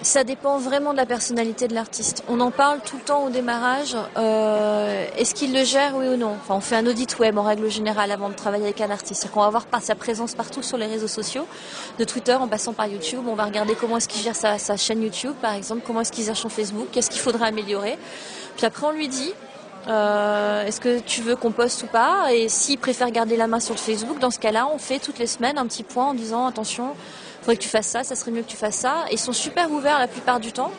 Ça 0.03 0.23
dépend 0.23 0.59
vraiment 0.59 0.91
de 0.91 0.97
la 0.97 1.07
personnalité 1.07 1.67
de 1.67 1.73
l'artiste. 1.73 2.23
On 2.29 2.39
en 2.39 2.51
parle 2.51 2.81
tout 2.85 2.97
le 2.97 3.01
temps 3.01 3.23
au 3.23 3.29
démarrage. 3.31 3.97
Euh, 4.15 5.07
est-ce 5.17 5.33
qu'il 5.33 5.53
le 5.53 5.63
gère, 5.63 5.95
oui 5.95 6.07
ou 6.07 6.17
non? 6.17 6.35
Enfin, 6.39 6.53
On 6.53 6.61
fait 6.61 6.75
un 6.75 6.85
audit 6.85 7.17
web 7.17 7.35
en 7.39 7.41
règle 7.41 7.67
générale 7.71 8.11
avant 8.11 8.29
de 8.29 8.35
travailler 8.35 8.65
avec 8.65 8.79
un 8.79 8.91
artiste. 8.91 9.23
C'est 9.23 9.31
qu'on 9.31 9.41
va 9.41 9.49
voir 9.49 9.65
sa 9.81 9.95
présence 9.95 10.35
partout 10.35 10.61
sur 10.61 10.77
les 10.77 10.85
réseaux 10.85 11.07
sociaux, 11.07 11.47
de 11.97 12.03
Twitter 12.03 12.35
en 12.35 12.47
passant 12.47 12.73
par 12.73 12.85
YouTube. 12.85 13.21
On 13.27 13.33
va 13.33 13.45
regarder 13.45 13.73
comment 13.73 13.97
est-ce 13.97 14.07
qu'il 14.07 14.21
gère 14.21 14.35
sa, 14.35 14.59
sa, 14.59 14.77
chaîne 14.77 15.01
YouTube, 15.01 15.33
par 15.41 15.55
exemple, 15.55 15.81
comment 15.83 16.01
est-ce 16.01 16.11
qu'il 16.11 16.23
gère 16.23 16.37
son 16.37 16.49
Facebook, 16.49 16.89
qu'est-ce 16.91 17.09
qu'il 17.09 17.21
faudrait 17.21 17.47
améliorer. 17.47 17.97
Puis 18.57 18.65
après, 18.65 18.87
on 18.87 18.91
lui 18.91 19.07
dit, 19.07 19.33
euh, 19.87 20.65
est-ce 20.65 20.81
que 20.81 20.99
tu 20.99 21.21
veux 21.21 21.35
qu'on 21.35 21.51
poste 21.51 21.83
ou 21.83 21.87
pas? 21.87 22.33
Et 22.33 22.49
s'il 22.49 22.77
préfère 22.77 23.09
garder 23.11 23.37
la 23.37 23.47
main 23.47 23.59
sur 23.59 23.73
le 23.75 23.79
Facebook, 23.79 24.19
dans 24.19 24.31
ce 24.31 24.39
cas-là, 24.39 24.67
on 24.73 24.77
fait 24.79 24.99
toutes 24.99 25.19
les 25.19 25.27
semaines 25.27 25.57
un 25.57 25.67
petit 25.67 25.83
point 25.83 26.07
en 26.07 26.13
disant 26.13 26.47
attention, 26.47 26.95
faudrait 27.41 27.55
que 27.55 27.61
tu 27.61 27.69
fasses 27.69 27.87
ça, 27.87 28.03
ça 28.03 28.15
serait 28.15 28.31
mieux 28.31 28.41
que 28.41 28.49
tu 28.49 28.57
fasses 28.57 28.75
ça. 28.75 29.05
ils 29.11 29.19
sont 29.19 29.31
super 29.31 29.71
ouverts 29.71 29.99
la 29.99 30.07
plupart 30.07 30.39
du 30.39 30.51
temps, 30.51 30.71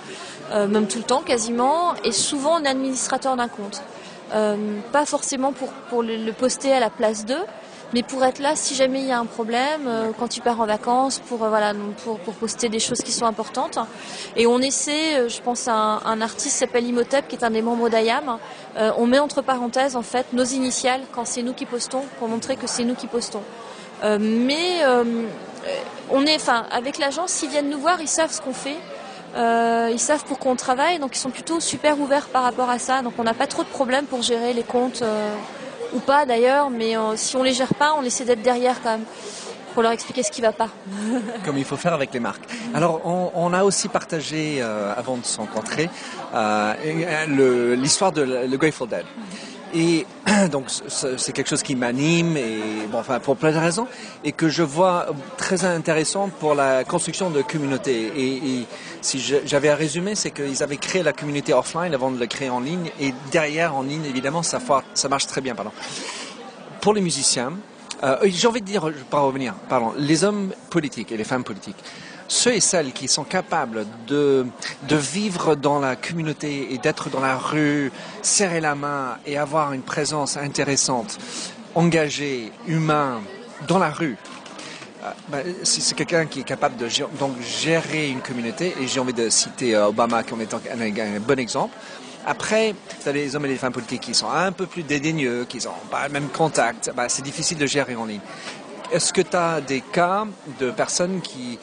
euh, 0.52 0.66
même 0.66 0.88
tout 0.88 0.98
le 0.98 1.04
temps 1.04 1.22
quasiment, 1.22 1.94
et 2.04 2.12
souvent 2.12 2.60
on 2.60 2.64
administrateur 2.64 3.36
d'un 3.36 3.48
compte. 3.48 3.80
Euh, 4.34 4.56
pas 4.92 5.06
forcément 5.06 5.52
pour, 5.52 5.68
pour 5.88 6.02
le 6.02 6.30
poster 6.32 6.72
à 6.72 6.80
la 6.80 6.90
place 6.90 7.24
d'eux, 7.24 7.46
mais 7.94 8.02
pour 8.02 8.22
être 8.24 8.38
là 8.38 8.52
si 8.54 8.74
jamais 8.74 9.00
il 9.00 9.06
y 9.06 9.12
a 9.12 9.18
un 9.18 9.24
problème, 9.24 9.86
euh, 9.86 10.10
quand 10.18 10.28
tu 10.28 10.40
pars 10.40 10.60
en 10.60 10.66
vacances, 10.66 11.20
pour 11.20 11.42
euh, 11.42 11.48
voilà, 11.48 11.72
pour, 12.04 12.18
pour 12.18 12.34
poster 12.34 12.68
des 12.68 12.80
choses 12.80 13.00
qui 13.00 13.12
sont 13.12 13.24
importantes. 13.24 13.78
Et 14.36 14.46
on 14.46 14.58
essaie, 14.58 15.16
euh, 15.16 15.28
je 15.28 15.40
pense 15.40 15.68
à 15.68 15.72
un, 15.72 16.20
artiste 16.20 16.52
qui 16.52 16.58
s'appelle 16.58 16.86
Imhotep, 16.86 17.28
qui 17.28 17.36
est 17.36 17.44
un 17.44 17.50
des 17.50 17.62
membres 17.62 17.88
d'IAM. 17.88 18.38
on 18.76 19.06
met 19.06 19.18
entre 19.18 19.40
parenthèses 19.40 19.96
en 19.96 20.02
fait 20.02 20.26
nos 20.32 20.44
initiales 20.44 21.00
quand 21.12 21.24
c'est 21.24 21.42
nous 21.42 21.54
qui 21.54 21.64
postons, 21.64 22.02
pour 22.18 22.28
montrer 22.28 22.56
que 22.56 22.66
c'est 22.66 22.84
nous 22.84 22.94
qui 22.94 23.06
postons. 23.06 23.42
mais 24.02 24.82
on 26.10 26.26
est, 26.26 26.36
enfin, 26.36 26.66
avec 26.70 26.98
l'agence, 26.98 27.30
s'ils 27.30 27.50
viennent 27.50 27.70
nous 27.70 27.78
voir, 27.78 28.00
ils 28.00 28.08
savent 28.08 28.32
ce 28.32 28.40
qu'on 28.40 28.52
fait. 28.52 28.76
ils 29.92 30.00
savent 30.00 30.24
pour 30.24 30.38
quoi 30.38 30.52
on 30.52 30.56
travaille, 30.56 30.98
donc 30.98 31.16
ils 31.16 31.20
sont 31.20 31.30
plutôt 31.30 31.60
super 31.60 32.00
ouverts 32.00 32.28
par 32.28 32.42
rapport 32.42 32.68
à 32.68 32.78
ça. 32.78 33.02
Donc 33.02 33.14
on 33.18 33.24
n'a 33.24 33.34
pas 33.34 33.46
trop 33.46 33.62
de 33.62 33.68
problèmes 33.68 34.06
pour 34.06 34.22
gérer 34.22 34.52
les 34.52 34.64
comptes 34.64 35.02
ou 35.92 36.00
pas 36.00 36.26
d'ailleurs, 36.26 36.70
mais 36.70 36.96
euh, 36.96 37.16
si 37.16 37.36
on 37.36 37.42
les 37.42 37.52
gère 37.52 37.74
pas, 37.74 37.94
on 37.98 38.02
essaie 38.02 38.24
d'être 38.24 38.42
derrière 38.42 38.82
quand 38.82 38.92
même 38.92 39.04
pour 39.74 39.82
leur 39.82 39.92
expliquer 39.92 40.22
ce 40.22 40.30
qui 40.30 40.40
va 40.40 40.52
pas. 40.52 40.68
Comme 41.44 41.58
il 41.58 41.64
faut 41.64 41.76
faire 41.76 41.94
avec 41.94 42.12
les 42.12 42.20
marques. 42.20 42.42
Alors, 42.74 43.00
on, 43.04 43.52
a 43.52 43.64
aussi 43.64 43.88
partagé, 43.88 44.58
euh, 44.60 44.92
avant 44.96 45.16
de 45.16 45.24
se 45.24 45.38
rencontrer, 45.38 45.88
euh, 46.34 47.74
l'histoire 47.76 48.12
de 48.12 48.22
le 48.22 48.56
Grateful 48.56 48.88
Dead. 48.88 49.04
Et 49.74 50.06
donc 50.50 50.66
c'est 50.88 51.32
quelque 51.32 51.48
chose 51.48 51.62
qui 51.62 51.76
m'anime 51.76 52.36
et 52.36 52.86
bon 52.90 52.98
enfin 52.98 53.20
pour 53.20 53.36
plein 53.36 53.52
de 53.52 53.58
raisons 53.58 53.86
et 54.24 54.32
que 54.32 54.48
je 54.48 54.62
vois 54.62 55.06
très 55.36 55.64
intéressant 55.64 56.28
pour 56.40 56.54
la 56.54 56.84
construction 56.84 57.30
de 57.30 57.42
communautés. 57.42 58.12
Et, 58.16 58.66
si 59.00 59.20
j'avais 59.20 59.68
à 59.68 59.76
résumer, 59.76 60.16
c'est 60.16 60.32
qu'ils 60.32 60.62
avaient 60.62 60.76
créé 60.76 61.04
la 61.04 61.12
communauté 61.12 61.52
offline 61.52 61.94
avant 61.94 62.10
de 62.10 62.18
la 62.18 62.26
créer 62.26 62.50
en 62.50 62.58
ligne 62.58 62.90
et 63.00 63.14
derrière 63.30 63.76
en 63.76 63.82
ligne 63.82 64.04
évidemment 64.04 64.42
ça, 64.42 64.58
marche 65.08 65.26
très 65.26 65.40
bien. 65.40 65.54
Pardon. 65.54 65.70
Pour 66.80 66.94
les 66.94 67.00
musiciens, 67.00 67.52
euh, 68.02 68.16
j'ai 68.24 68.48
envie 68.48 68.60
de 68.60 68.66
dire, 68.66 68.90
pas 69.10 69.20
revenir, 69.20 69.54
pardon, 69.68 69.92
les 69.96 70.24
hommes 70.24 70.52
politiques 70.70 71.12
et 71.12 71.16
les 71.16 71.24
femmes 71.24 71.44
politiques 71.44 71.82
ceux 72.28 72.54
et 72.54 72.60
celles 72.60 72.92
qui 72.92 73.08
sont 73.08 73.24
capables 73.24 73.86
de, 74.06 74.46
de 74.88 74.96
vivre 74.96 75.56
dans 75.56 75.80
la 75.80 75.96
communauté 75.96 76.72
et 76.72 76.78
d'être 76.78 77.10
dans 77.10 77.20
la 77.20 77.36
rue, 77.36 77.90
serrer 78.22 78.60
la 78.60 78.74
main 78.74 79.16
et 79.26 79.38
avoir 79.38 79.72
une 79.72 79.82
présence 79.82 80.36
intéressante, 80.36 81.18
engagée, 81.74 82.52
humain, 82.66 83.20
dans 83.66 83.78
la 83.78 83.90
rue, 83.90 84.16
euh, 85.04 85.10
ben, 85.28 85.44
c'est 85.62 85.94
quelqu'un 85.94 86.26
qui 86.26 86.40
est 86.40 86.44
capable 86.44 86.76
de 86.76 86.88
donc, 87.18 87.32
gérer 87.40 88.08
une 88.10 88.20
communauté, 88.20 88.74
et 88.80 88.86
j'ai 88.86 89.00
envie 89.00 89.12
de 89.12 89.28
citer 89.28 89.74
euh, 89.74 89.88
Obama 89.88 90.22
comme 90.22 90.42
étant 90.42 90.60
un, 90.70 90.80
un 90.80 91.20
bon 91.20 91.38
exemple, 91.38 91.74
après, 92.26 92.74
tu 93.02 93.08
as 93.08 93.12
les 93.12 93.34
hommes 93.34 93.46
et 93.46 93.48
les 93.48 93.56
femmes 93.56 93.72
politiques 93.72 94.02
qui 94.02 94.14
sont 94.14 94.28
un 94.28 94.52
peu 94.52 94.66
plus 94.66 94.82
dédaigneux, 94.82 95.46
qui 95.48 95.58
n'ont 95.64 95.70
pas 95.90 96.06
le 96.08 96.12
même 96.12 96.28
contact. 96.28 96.90
Ben, 96.94 97.08
c'est 97.08 97.22
difficile 97.22 97.56
de 97.56 97.66
gérer 97.66 97.96
en 97.96 98.04
ligne. 98.04 98.20
Est-ce 98.92 99.14
que 99.14 99.22
tu 99.22 99.34
as 99.34 99.62
des 99.62 99.80
cas 99.80 100.26
de 100.60 100.70
personnes 100.70 101.22
qui, 101.22 101.58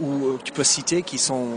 ou 0.00 0.26
euh, 0.26 0.38
tu 0.42 0.52
peux 0.52 0.64
citer 0.64 1.02
qui 1.02 1.18
sont 1.18 1.48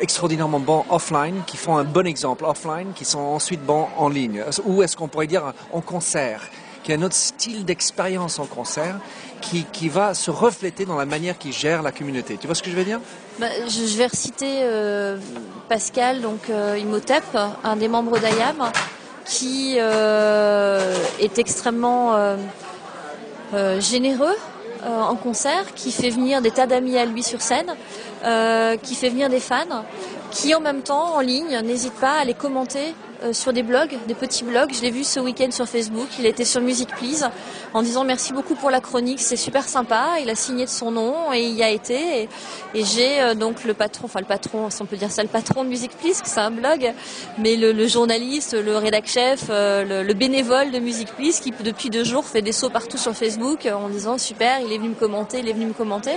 extraordinairement 0.00 0.60
bons 0.60 0.84
offline, 0.90 1.42
qui 1.46 1.56
font 1.56 1.76
un 1.76 1.84
bon 1.84 2.06
exemple 2.06 2.44
offline, 2.44 2.92
qui 2.94 3.04
sont 3.04 3.20
ensuite 3.20 3.64
bons 3.64 3.86
en 3.96 4.08
ligne 4.08 4.42
Ou 4.64 4.82
est-ce 4.82 4.96
qu'on 4.96 5.08
pourrait 5.08 5.26
dire 5.26 5.52
en 5.72 5.80
concert, 5.80 6.42
qui 6.82 6.92
a 6.92 6.96
un 6.96 7.02
autre 7.02 7.14
style 7.14 7.64
d'expérience 7.64 8.38
en 8.38 8.46
concert 8.46 8.98
qui, 9.40 9.64
qui, 9.64 9.88
va 9.88 10.14
se 10.14 10.30
refléter 10.30 10.84
dans 10.84 10.96
la 10.96 11.06
manière 11.06 11.38
qu'ils 11.38 11.52
gèrent 11.52 11.82
la 11.82 11.92
communauté. 11.92 12.36
Tu 12.38 12.46
vois 12.46 12.54
ce 12.54 12.62
que 12.62 12.70
je 12.70 12.76
veux 12.76 12.84
dire? 12.84 13.00
Bah, 13.38 13.46
je, 13.68 13.96
vais 13.96 14.06
reciter 14.06 14.60
euh, 14.62 15.18
Pascal, 15.68 16.20
donc 16.22 16.50
euh, 16.50 16.80
un 17.62 17.76
des 17.76 17.88
membres 17.88 18.18
d'IAM. 18.18 18.70
qui 19.24 19.76
est 19.76 21.38
extrêmement 21.38 22.36
généreux 23.78 24.36
en 24.86 25.16
concert, 25.16 25.74
qui 25.74 25.92
fait 25.92 26.10
venir 26.10 26.42
des 26.42 26.50
tas 26.50 26.66
d'amis 26.66 26.98
à 26.98 27.06
lui 27.06 27.22
sur 27.22 27.40
scène, 27.40 27.74
qui 28.82 28.94
fait 28.94 29.08
venir 29.08 29.28
des 29.28 29.40
fans, 29.40 29.84
qui 30.30 30.54
en 30.54 30.60
même 30.60 30.82
temps 30.82 31.14
en 31.14 31.20
ligne 31.20 31.60
n'hésite 31.60 31.94
pas 31.94 32.18
à 32.18 32.24
les 32.24 32.34
commenter 32.34 32.88
euh, 32.88 33.13
sur 33.32 33.52
des 33.52 33.62
blogs, 33.62 33.96
des 34.06 34.14
petits 34.14 34.44
blogs. 34.44 34.72
Je 34.74 34.82
l'ai 34.82 34.90
vu 34.90 35.04
ce 35.04 35.20
week-end 35.20 35.50
sur 35.50 35.68
Facebook. 35.68 36.08
Il 36.18 36.26
était 36.26 36.44
sur 36.44 36.60
Music 36.60 36.88
Please 36.96 37.24
en 37.74 37.82
disant 37.82 38.04
merci 38.04 38.32
beaucoup 38.32 38.54
pour 38.54 38.70
la 38.70 38.80
chronique, 38.80 39.20
c'est 39.20 39.36
super 39.36 39.68
sympa. 39.68 40.16
Il 40.22 40.30
a 40.30 40.34
signé 40.34 40.64
de 40.64 40.70
son 40.70 40.92
nom 40.92 41.32
et 41.32 41.42
il 41.42 41.54
y 41.54 41.62
a 41.62 41.70
été. 41.70 42.28
Et, 42.74 42.84
j'ai 42.84 43.20
euh, 43.20 43.34
donc 43.34 43.64
le 43.64 43.74
patron, 43.74 44.04
enfin 44.06 44.20
le 44.20 44.26
patron, 44.26 44.70
si 44.70 44.80
on 44.82 44.86
peut 44.86 44.96
dire 44.96 45.10
ça, 45.10 45.22
le 45.22 45.28
patron 45.28 45.64
de 45.64 45.68
Music 45.68 45.90
Please, 45.98 46.20
c'est 46.24 46.40
un 46.40 46.50
blog, 46.50 46.92
mais 47.38 47.56
le, 47.56 47.86
journaliste, 47.86 48.54
le 48.54 48.76
rédac 48.76 49.06
chef, 49.06 49.46
euh, 49.50 50.02
le, 50.04 50.14
bénévole 50.14 50.70
de 50.70 50.78
Music 50.78 51.08
Please 51.16 51.40
qui 51.40 51.50
depuis 51.50 51.90
deux 51.90 52.04
jours 52.04 52.24
fait 52.24 52.42
des 52.42 52.52
sauts 52.52 52.70
partout 52.70 52.98
sur 52.98 53.14
Facebook 53.14 53.66
en 53.66 53.88
disant 53.88 54.18
super, 54.18 54.60
il 54.60 54.72
est 54.72 54.78
venu 54.78 54.90
me 54.90 54.94
commenter, 54.94 55.40
il 55.40 55.48
est 55.48 55.52
venu 55.52 55.66
me 55.66 55.72
commenter. 55.72 56.16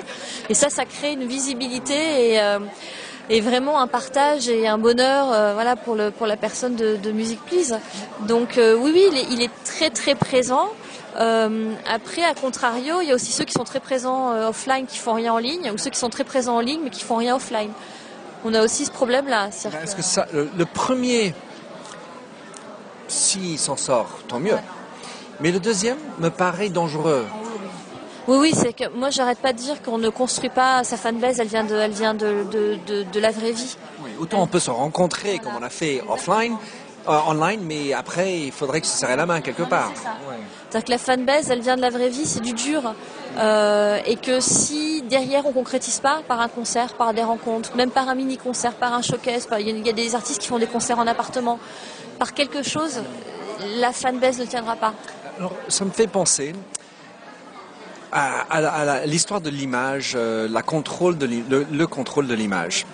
Et 0.49 0.53
ça, 0.53 0.69
ça 0.69 0.85
crée 0.85 1.13
une 1.13 1.25
visibilité 1.25 2.33
et 2.33 2.39
et 3.29 3.41
vraiment 3.41 3.79
un 3.79 3.87
partage 3.87 4.47
et 4.49 4.67
un 4.67 4.77
bonheur 4.77 5.31
euh, 5.31 5.53
voilà 5.53 5.75
pour 5.75 5.95
le 5.95 6.11
pour 6.11 6.27
la 6.27 6.37
personne 6.37 6.75
de, 6.75 6.95
de 6.95 7.11
Music 7.11 7.39
Please. 7.45 7.77
Donc 8.27 8.57
euh, 8.57 8.75
oui 8.75 8.91
oui 8.93 9.07
il 9.11 9.17
est, 9.17 9.25
il 9.31 9.41
est, 9.41 9.51
très 9.65 9.89
très 9.89 10.15
présent. 10.15 10.67
Euh, 11.19 11.71
après 11.91 12.23
à 12.23 12.33
contrario 12.33 13.01
il 13.01 13.07
y 13.07 13.11
a 13.11 13.15
aussi 13.15 13.31
ceux 13.31 13.43
qui 13.43 13.53
sont 13.53 13.63
très 13.63 13.79
présents 13.79 14.31
offline 14.47 14.85
qui 14.85 14.99
font 14.99 15.13
rien 15.13 15.33
en 15.33 15.39
ligne 15.39 15.71
ou 15.73 15.77
ceux 15.77 15.89
qui 15.89 15.99
sont 15.99 16.09
très 16.09 16.23
présents 16.23 16.57
en 16.57 16.61
ligne 16.61 16.81
mais 16.83 16.89
qui 16.89 17.03
font 17.03 17.15
rien 17.15 17.35
offline. 17.35 17.71
On 18.45 18.53
a 18.53 18.63
aussi 18.63 18.85
ce 18.85 18.91
problème 18.91 19.27
là. 19.27 19.47
Est-ce 19.47 19.95
que 19.95 20.03
ça 20.03 20.27
le, 20.31 20.65
premier 20.65 21.33
s'il 23.07 23.57
s'en 23.57 23.77
sort 23.77 24.19
tant 24.27 24.39
mieux. 24.39 24.57
Mais 25.39 25.51
le 25.51 25.59
deuxième 25.59 25.97
me 26.19 26.29
paraît 26.29 26.69
dangereux. 26.69 27.25
Oui, 28.27 28.37
oui, 28.39 28.51
c'est 28.53 28.73
que 28.73 28.89
moi, 28.89 29.09
j'arrête 29.09 29.39
pas 29.39 29.53
de 29.53 29.57
dire 29.57 29.81
qu'on 29.81 29.97
ne 29.97 30.09
construit 30.09 30.49
pas 30.49 30.83
sa 30.83 30.97
fanbase, 30.97 31.39
elle 31.39 31.47
vient 31.47 31.63
de, 31.63 31.75
elle 31.75 31.91
vient 31.91 32.13
de, 32.13 32.43
de, 32.51 33.03
de, 33.03 33.19
la 33.19 33.31
vraie 33.31 33.53
vie. 33.53 33.77
Oui, 34.03 34.11
autant 34.19 34.41
on 34.41 34.47
peut 34.47 34.59
se 34.59 34.69
rencontrer 34.69 35.39
comme 35.39 35.53
on 35.57 35.63
a 35.63 35.69
fait 35.69 36.03
offline, 36.09 36.57
euh, 37.07 37.19
online, 37.25 37.61
mais 37.63 37.93
après, 37.93 38.37
il 38.37 38.51
faudrait 38.51 38.81
que 38.81 38.87
se 38.87 38.97
serrer 38.97 39.15
la 39.15 39.25
main 39.25 39.39
quelque 39.39 39.63
part. 39.63 39.93
C'est-à-dire 40.69 40.85
que 40.85 40.91
la 40.91 40.97
fanbase, 40.97 41.49
elle 41.49 41.61
vient 41.61 41.77
de 41.77 41.81
la 41.81 41.89
vraie 41.89 42.09
vie, 42.09 42.25
c'est 42.25 42.41
du 42.41 42.51
dur. 42.51 42.93
Euh, 43.37 43.99
et 44.05 44.17
que 44.17 44.41
si 44.41 45.03
derrière 45.03 45.45
on 45.45 45.53
concrétise 45.53 46.01
pas 46.01 46.21
par 46.27 46.41
un 46.41 46.49
concert, 46.49 46.95
par 46.95 47.13
des 47.13 47.23
rencontres, 47.23 47.77
même 47.77 47.91
par 47.91 48.09
un 48.09 48.15
mini-concert, 48.15 48.73
par 48.73 48.93
un 48.93 49.01
showcase, 49.01 49.47
il 49.59 49.85
y, 49.85 49.89
a 49.89 49.93
des 49.93 50.15
artistes 50.15 50.41
qui 50.41 50.47
font 50.49 50.59
des 50.59 50.67
concerts 50.67 50.99
en 50.99 51.07
appartement, 51.07 51.59
par 52.19 52.33
quelque 52.33 52.61
chose, 52.61 53.01
la 53.77 53.93
fanbase 53.93 54.39
ne 54.39 54.45
tiendra 54.45 54.75
pas. 54.75 54.93
Alors, 55.37 55.53
ça 55.69 55.85
me 55.85 55.91
fait 55.91 56.07
penser, 56.07 56.53
à, 58.11 59.05
l'histoire 59.05 59.41
de 59.41 59.49
l'image, 59.49 60.13
euh, 60.15 60.47
le, 60.47 60.61
contrôle 60.61 61.17
de 62.27 62.33
l'image. 62.35 62.85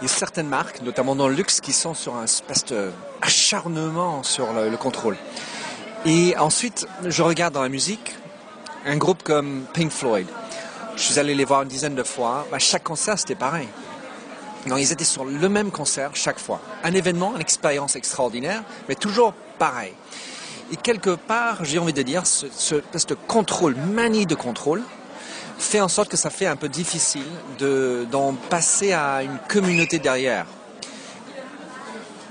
Il 0.00 0.04
y 0.04 0.10
a 0.10 0.12
certaines 0.12 0.48
marques, 0.48 0.82
notamment 0.82 1.14
dans 1.14 1.28
le 1.28 1.34
luxe, 1.34 1.60
qui 1.60 1.72
sont 1.72 1.94
sur 1.94 2.16
un 2.16 2.24
espèce 2.24 2.64
d'acharnement 2.64 4.22
sur 4.22 4.52
le, 4.52 4.76
contrôle. 4.76 5.16
Et 6.06 6.36
ensuite, 6.38 6.86
je 7.04 7.22
regarde 7.22 7.54
dans 7.54 7.62
la 7.62 7.68
musique 7.68 8.14
un 8.86 8.96
groupe 8.96 9.22
comme 9.22 9.64
Pink 9.74 9.90
Floyd. 9.90 10.26
Je 10.96 11.02
suis 11.02 11.18
allé 11.18 11.34
les 11.34 11.44
voir 11.44 11.62
une 11.62 11.68
dizaine 11.68 11.94
de 11.94 12.02
fois. 12.02 12.46
Bah, 12.50 12.58
chaque 12.58 12.84
concert, 12.84 13.18
c'était 13.18 13.34
pareil. 13.34 13.68
Non, 14.66 14.76
ils 14.76 14.92
étaient 14.92 15.04
sur 15.04 15.24
le 15.24 15.48
même 15.48 15.70
concert 15.70 16.10
chaque 16.14 16.38
fois. 16.38 16.60
Un 16.84 16.92
événement, 16.92 17.34
une 17.34 17.40
expérience 17.40 17.96
extraordinaire, 17.96 18.62
mais 18.88 18.94
toujours 18.94 19.32
pareil. 19.58 19.94
Et 20.72 20.76
quelque 20.76 21.10
part, 21.10 21.64
j'ai 21.64 21.78
envie 21.78 21.92
de 21.92 22.02
dire, 22.02 22.26
ce, 22.26 23.14
contrôle, 23.26 23.74
manie 23.74 24.26
de 24.26 24.34
contrôle, 24.34 24.82
fait 25.58 25.80
en 25.80 25.88
sorte 25.88 26.08
que 26.08 26.16
ça 26.16 26.30
fait 26.30 26.46
un 26.46 26.56
peu 26.56 26.68
difficile 26.68 27.26
d'en 28.10 28.34
passer 28.34 28.92
à 28.92 29.22
une 29.22 29.38
communauté 29.48 29.98
derrière. 29.98 30.46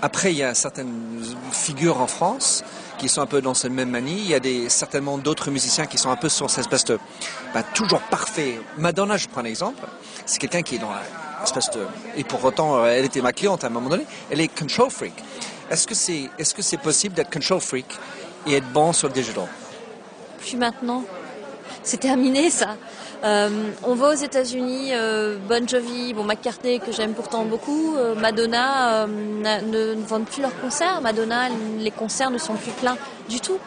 Après, 0.01 0.31
il 0.31 0.37
y 0.37 0.43
a 0.43 0.55
certaines 0.55 1.21
figures 1.51 1.99
en 1.99 2.07
France 2.07 2.63
qui 2.97 3.09
sont 3.09 3.21
un 3.21 3.25
peu 3.25 3.41
dans 3.41 3.53
cette 3.53 3.71
même 3.71 3.89
manie. 3.89 4.21
Il 4.21 4.29
y 4.29 4.35
a 4.35 4.69
certainement 4.69 5.17
d'autres 5.17 5.51
musiciens 5.51 5.85
qui 5.85 5.97
sont 5.97 6.09
un 6.09 6.15
peu 6.15 6.29
sur 6.29 6.49
cette 6.49 6.59
espèce 6.59 6.85
de 6.85 6.99
bah, 7.53 7.63
toujours 7.63 8.01
parfait. 8.01 8.61
Madonna, 8.77 9.17
je 9.17 9.27
prends 9.27 9.41
un 9.41 9.45
exemple. 9.45 9.83
C'est 10.25 10.39
quelqu'un 10.39 10.61
qui 10.61 10.75
est 10.75 10.79
dans 10.79 10.91
l'espèce 11.41 11.69
de... 11.71 11.85
Et 12.15 12.23
pour 12.23 12.43
autant, 12.45 12.85
elle 12.85 13.03
était 13.03 13.21
ma 13.21 13.33
cliente 13.33 13.65
à 13.65 13.67
un 13.67 13.71
moment 13.71 13.89
donné. 13.89 14.05
Elle 14.31 14.39
est 14.39 14.47
control 14.47 14.89
freak. 14.89 15.13
Est-ce 15.69 15.85
que 15.85 15.95
c'est 15.95 16.29
est 16.39 16.43
-ce 16.43 16.61
c'est 16.61 16.81
possible 16.81 17.15
d'être 17.15 17.31
control 17.31 17.59
freak 17.59 17.85
et 18.47 18.55
être 18.55 18.71
bon 18.71 18.93
sur 18.93 19.07
le 19.07 19.13
digital. 19.13 19.47
Puis 20.39 20.57
maintenant, 20.57 21.03
c'est 21.83 21.99
terminé 21.99 22.49
ça. 22.49 22.75
Euh, 23.23 23.49
on 23.83 23.95
va 23.95 24.11
aux 24.11 24.17
États-Unis, 24.17 24.91
euh, 24.93 25.37
Bon 25.49 25.67
Jovi, 25.67 26.13
bon 26.13 26.23
McCartney 26.23 26.79
que 26.79 26.93
j'aime 26.93 27.13
pourtant 27.13 27.43
beaucoup, 27.43 27.95
euh, 27.97 28.15
Madonna 28.15 29.07
ne, 29.07 29.93
ne, 29.93 30.05
vendent 30.05 30.25
plus 30.25 30.41
leurs 30.41 30.57
concerts. 30.61 31.01
Madonna, 31.01 31.49
les 31.79 31.91
concerts 31.91 32.31
ne 32.31 32.37
sont 32.37 32.55
plus 32.55 32.71
pleins 32.71 32.97
du 33.27 33.41
tout. 33.41 33.57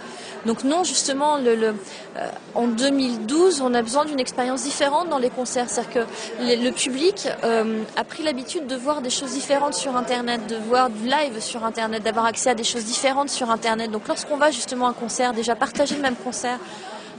Donc 0.47 0.65
non, 0.65 0.85
justement, 0.85 1.37
le, 1.37 1.55
le 1.55 1.75
euh, 2.17 2.29
en 2.55 2.67
2012, 2.67 3.61
on 3.61 3.75
a 3.75 3.83
besoin 3.83 4.05
d'une 4.05 4.21
expérience 4.21 4.65
différente 4.65 5.09
dans 5.09 5.19
les 5.19 5.31
concerts. 5.31 5.69
C'est-à-dire 5.69 5.93
que 5.93 6.07
le, 6.41 6.71
public 6.71 7.29
euh, 7.45 7.83
a 7.97 8.05
pris 8.05 8.23
l'habitude 8.23 8.67
de 8.67 8.77
voir 8.77 9.03
des 9.03 9.11
choses 9.11 9.33
différentes 9.33 9.75
sur 9.75 9.97
Internet, 9.97 10.47
de 10.49 10.57
voir 10.57 10.91
du 10.91 11.05
live 11.05 11.41
sur 11.41 11.65
Internet, 11.65 12.03
d'avoir 12.03 12.27
accès 12.27 12.51
à 12.51 12.55
des 12.55 12.65
choses 12.65 12.85
différentes 12.85 13.31
sur 13.31 13.51
Internet. 13.51 13.91
Donc 13.91 14.09
lorsqu'on 14.09 14.37
va 14.37 14.51
justement 14.51 14.87
à 14.87 14.91
un 14.91 14.95
concert, 14.95 15.33
déjà 15.33 15.55
partager 15.55 15.95
le 15.95 16.03
même 16.03 16.17
concert, 16.17 16.59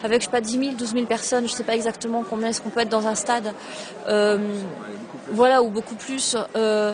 avec, 0.03 0.21
je 0.21 0.25
sais 0.25 0.31
pas, 0.31 0.41
10 0.41 0.59
000, 0.59 0.71
12 0.73 0.93
000 0.93 1.05
personnes, 1.05 1.47
je 1.47 1.53
sais 1.53 1.63
pas 1.63 1.75
exactement 1.75 2.23
combien 2.29 2.49
est-ce 2.49 2.61
qu'on 2.61 2.69
peut 2.69 2.81
être 2.81 2.89
dans 2.89 3.07
un 3.07 3.15
stade, 3.15 3.53
euh, 4.09 4.37
voilà, 5.31 5.63
ou 5.63 5.69
beaucoup 5.69 5.95
plus. 5.95 6.35
Euh, 6.55 6.93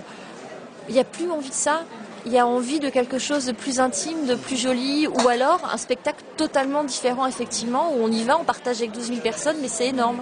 il 0.88 0.94
n'y 0.94 1.02
a 1.02 1.04
plus 1.04 1.30
envie 1.30 1.50
de 1.50 1.54
ça 1.54 1.84
il 2.26 2.32
y 2.32 2.38
a 2.38 2.46
envie 2.46 2.80
de 2.80 2.90
quelque 2.90 3.18
chose 3.18 3.46
de 3.46 3.52
plus 3.52 3.80
intime, 3.80 4.26
de 4.26 4.36
plus 4.36 4.58
joli, 4.58 5.08
ou 5.08 5.28
alors 5.28 5.62
un 5.72 5.78
spectacle 5.78 6.24
totalement 6.38 6.84
différent, 6.84 7.26
effectivement, 7.26 7.92
où 7.94 8.04
on 8.04 8.12
y 8.12 8.24
va, 8.24 8.38
on 8.40 8.44
partage 8.44 8.78
avec 8.78 8.92
12 8.92 9.08
000 9.08 9.20
personnes, 9.20 9.58
mais 9.62 9.68
c'est 9.68 9.88
énorme. 9.88 10.22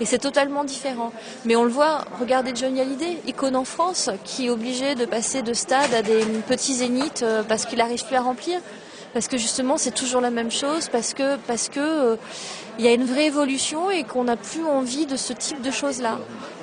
Et 0.00 0.04
c'est 0.04 0.18
totalement 0.18 0.64
différent. 0.64 1.12
Mais 1.44 1.56
on 1.56 1.64
le 1.64 1.70
voit, 1.70 2.04
regardez 2.20 2.54
Johnny 2.54 2.80
Hallyday, 2.80 3.18
icône 3.26 3.56
en 3.56 3.64
France, 3.64 4.10
qui 4.24 4.46
est 4.46 4.50
obligé 4.50 4.94
de 4.94 5.06
passer 5.06 5.42
de 5.42 5.54
stade 5.54 5.94
à 5.94 6.02
des 6.02 6.24
petits 6.46 6.74
zéniths 6.74 7.22
euh, 7.22 7.42
parce 7.42 7.64
qu'il 7.64 7.78
n'arrive 7.78 8.04
plus 8.04 8.16
à 8.16 8.20
remplir. 8.20 8.60
Parce 9.12 9.28
que 9.28 9.38
justement, 9.38 9.78
c'est 9.78 9.94
toujours 9.94 10.20
la 10.20 10.30
même 10.30 10.50
chose, 10.50 10.88
parce 10.90 11.14
que, 11.14 11.36
parce 11.46 11.70
que, 11.70 11.80
euh, 11.80 12.16
il 12.78 12.84
y 12.84 12.88
a 12.88 12.92
une 12.92 13.04
vraie 13.04 13.26
évolution 13.26 13.90
et 13.90 14.04
qu'on 14.04 14.24
n'a 14.24 14.36
plus 14.36 14.64
envie 14.64 15.06
de 15.06 15.16
ce 15.16 15.32
type 15.32 15.62
de 15.62 15.70
choses-là. 15.70 16.18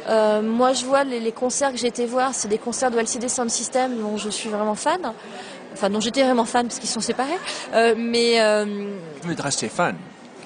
Euh, 0.08 0.42
moi, 0.42 0.74
je 0.74 0.86
vois 0.86 1.04
les, 1.04 1.32
concerts 1.32 1.72
que 1.72 1.78
j'ai 1.78 1.88
été 1.88 2.06
voir, 2.06 2.34
c'est 2.34 2.48
des 2.48 2.58
concerts 2.58 2.92
de 2.92 2.98
LCD 3.00 3.30
Sound 3.30 3.50
System 3.50 3.98
dont 4.00 4.18
je 4.18 4.30
suis 4.30 4.50
vraiment 4.50 4.76
fan. 4.76 5.14
Enfin, 5.74 5.90
dont 5.90 6.00
j'étais 6.00 6.24
vraiment 6.24 6.46
fan 6.46 6.68
parce 6.68 6.80
qu'ils 6.80 6.90
sont 6.90 7.02
séparés. 7.02 7.32
Euh, 7.74 7.96
mais. 7.98 8.40
Euh, 8.42 8.66
mais 9.26 9.36
de 9.36 9.42
rester 9.42 9.70
fan. 9.70 9.96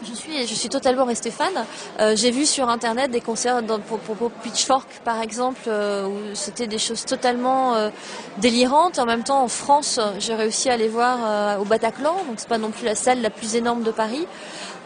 Je 0.03 0.13
suis, 0.13 0.47
je 0.47 0.53
suis 0.53 0.69
totalement 0.69 1.05
restée 1.05 1.31
fan. 1.31 1.53
Euh, 1.99 2.15
j'ai 2.15 2.29
vu 2.29 2.45
sur 2.45 2.69
internet 2.69 3.09
des 3.09 3.21
concerts 3.21 3.63
dans, 3.63 3.79
pour, 3.79 3.99
pour, 3.99 4.29
Pitchfork, 4.31 4.87
par 5.03 5.21
exemple, 5.21 5.61
euh, 5.67 6.07
où 6.07 6.35
c'était 6.35 6.67
des 6.67 6.77
choses 6.77 7.03
totalement 7.05 7.75
euh, 7.75 7.89
délirantes. 8.37 8.99
En 8.99 9.05
même 9.05 9.23
temps, 9.23 9.43
en 9.43 9.47
France, 9.47 9.99
j'ai 10.19 10.35
réussi 10.35 10.69
à 10.69 10.73
aller 10.73 10.87
voir 10.87 11.59
au 11.59 11.65
Bataclan, 11.65 12.13
donc 12.27 12.35
c'est 12.37 12.49
pas 12.49 12.57
non 12.57 12.69
plus 12.69 12.85
la 12.85 12.95
salle 12.95 13.21
la 13.21 13.29
plus 13.29 13.55
énorme 13.55 13.83
de 13.83 13.91
Paris. 13.91 14.27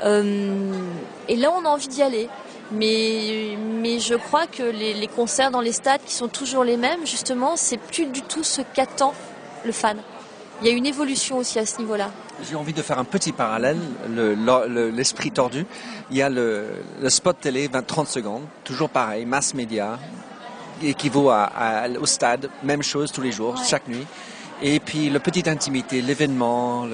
et 0.03 1.35
là, 1.35 1.53
on 1.57 1.65
a 1.65 1.69
envie 1.69 1.87
d'y 1.87 2.01
aller. 2.01 2.29
Mais, 2.73 3.57
mais 3.57 3.99
je 3.99 4.15
crois 4.15 4.47
que 4.47 4.63
les, 4.63 4.93
les, 4.93 5.07
concerts 5.07 5.51
dans 5.51 5.61
les 5.61 5.73
stades 5.73 6.01
qui 6.05 6.13
sont 6.13 6.29
toujours 6.29 6.63
les 6.63 6.77
mêmes, 6.77 7.05
justement, 7.05 7.55
c'est 7.57 7.77
plus 7.77 8.05
du 8.05 8.21
tout 8.21 8.43
ce 8.43 8.61
qu'attend 8.61 9.13
le 9.65 9.71
fan. 9.71 9.97
Il 10.61 10.67
y 10.67 10.69
a 10.69 10.73
une 10.73 10.85
évolution 10.85 11.37
aussi 11.37 11.57
à 11.57 11.65
ce 11.65 11.79
niveau-là. 11.79 12.11
J'ai 12.47 12.55
envie 12.55 12.73
de 12.73 12.81
faire 12.81 12.99
un 12.99 13.03
petit 13.03 13.31
parallèle, 13.31 13.79
l'esprit 14.93 15.29
le, 15.29 15.33
tordu. 15.33 15.65
Il 16.11 16.17
y 16.17 16.21
a 16.21 16.29
le, 16.29 16.67
le 17.01 17.09
spot 17.09 17.37
télé, 17.39 17.67
20-30 17.67 18.07
secondes, 18.07 18.43
toujours 18.63 18.89
pareil, 18.89 19.25
mass 19.25 19.53
média, 19.53 19.97
équivaut 20.83 21.29
à, 21.29 21.87
au 21.99 22.05
stade, 22.05 22.49
même 22.63 22.83
chose 22.83 23.11
tous 23.11 23.21
les 23.21 23.31
jours, 23.31 23.57
chaque 23.57 23.87
nuit. 23.87 24.05
Et 24.61 24.79
puis 24.79 25.09
le 25.09 25.19
petite 25.19 25.47
intimité, 25.47 26.01
l'événement, 26.01 26.87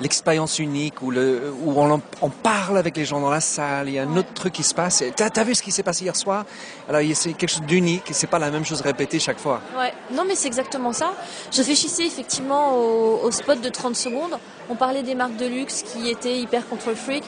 l'expérience 0.00 0.58
unique 0.58 1.00
où, 1.00 1.12
on, 1.12 2.30
parle 2.30 2.76
avec 2.76 2.96
les 2.96 3.04
gens 3.04 3.20
dans 3.20 3.30
la 3.30 3.40
salle, 3.40 3.88
il 3.88 3.94
y 3.94 3.98
a 3.98 4.02
un 4.02 4.16
autre 4.16 4.32
truc 4.34 4.52
qui 4.52 4.64
se 4.64 4.74
passe. 4.74 5.04
T'as 5.14 5.28
as 5.28 5.44
vu 5.44 5.54
ce 5.54 5.62
qui 5.62 5.70
s'est 5.70 5.84
passé 5.84 6.04
hier 6.04 6.16
soir? 6.16 6.44
Alors 6.88 7.00
c'est 7.14 7.34
quelque 7.34 7.50
chose 7.50 7.62
d'unique 7.62 8.02
c'est 8.12 8.26
pas 8.26 8.38
la 8.38 8.50
même 8.50 8.64
chose 8.64 8.80
répétée 8.80 9.20
chaque 9.20 9.38
fois. 9.38 9.60
Ouais, 9.78 9.92
non 10.12 10.24
mais 10.26 10.34
c'est 10.34 10.48
exactement 10.48 10.92
ça. 10.92 11.12
Je 11.52 11.58
réfléchissais 11.58 12.04
effectivement 12.04 12.76
au, 12.76 13.30
spot 13.30 13.60
de 13.60 13.68
30 13.68 13.94
secondes. 13.94 14.36
On 14.68 14.74
parlait 14.74 15.02
des 15.02 15.14
marques 15.14 15.36
de 15.36 15.46
luxe 15.46 15.82
qui 15.82 16.08
étaient 16.10 16.38
hyper 16.38 16.68
control 16.68 16.96
freak. 16.96 17.22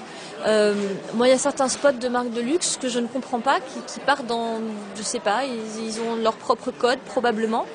Euh, 0.46 0.74
moi, 1.14 1.28
il 1.28 1.30
y 1.30 1.34
a 1.34 1.38
certains 1.38 1.68
spots 1.68 1.92
de 1.92 2.08
marques 2.08 2.32
de 2.32 2.40
luxe 2.40 2.78
que 2.80 2.88
je 2.88 2.98
ne 2.98 3.06
comprends 3.06 3.40
pas, 3.40 3.60
qui, 3.60 4.00
partent 4.00 4.26
dans, 4.26 4.58
je 4.96 5.02
sais 5.02 5.20
pas, 5.20 5.44
ils 5.44 6.00
ont 6.00 6.16
leur 6.16 6.34
propre 6.34 6.70
code 6.70 6.98
probablement 7.00 7.66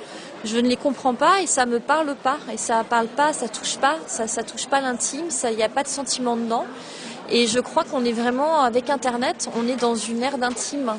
je 0.46 0.58
ne 0.58 0.68
les 0.68 0.76
comprends 0.76 1.16
pas 1.16 1.42
et 1.42 1.48
ça 1.48 1.66
me 1.66 1.80
parle 1.80 2.16
pas 2.16 2.38
et 2.54 2.58
ça 2.58 2.84
parle 2.84 3.08
pas, 3.08 3.34
ça 3.34 3.48
touche 3.48 3.78
pas, 3.78 3.98
ça 4.08 4.28
ça 4.28 4.44
touche 4.44 4.68
pas 4.68 4.80
l'intime, 4.80 5.30
ça 5.30 5.52
il 5.52 5.58
n'y 5.58 5.64
a 5.64 5.70
pas 5.70 5.84
de 5.84 5.88
sentiment 5.88 6.38
dedans. 6.38 6.66
Et 7.30 7.48
je 7.48 7.60
crois 7.60 7.84
qu'on 7.84 8.06
est 8.06 8.12
vraiment 8.12 8.62
avec 8.62 8.90
Internet, 8.90 9.50
on 9.58 9.68
est 9.68 9.76
dans 9.76 9.96
une 9.96 10.22
ère 10.22 10.38
d'intime. 10.38 10.94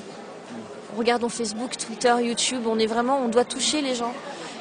Regardons 0.96 1.28
Facebook, 1.28 1.76
Twitter, 1.76 2.14
YouTube, 2.20 2.62
on 2.66 2.78
est 2.78 2.86
vraiment, 2.86 3.20
on 3.24 3.28
doit 3.28 3.44
toucher 3.44 3.80
les 3.80 3.94
gens. 3.94 4.12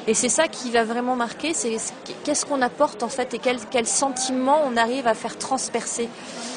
Et 0.08 0.14
c'est 0.14 0.28
ça 0.28 0.46
qui 0.46 0.70
va 0.70 0.84
vraiment 0.84 1.16
marquer, 1.16 1.52
c'est 1.52 1.76
qu'est-ce 2.22 2.46
qu'on 2.46 2.62
apporte 2.62 3.02
en 3.02 3.08
fait 3.08 3.34
et 3.34 3.38
quel, 3.40 3.58
quel 3.70 3.86
sentiment 3.86 4.62
on 4.64 4.76
arrive 4.76 5.08
à 5.08 5.14
faire 5.14 5.36
transpercer. 5.36 6.08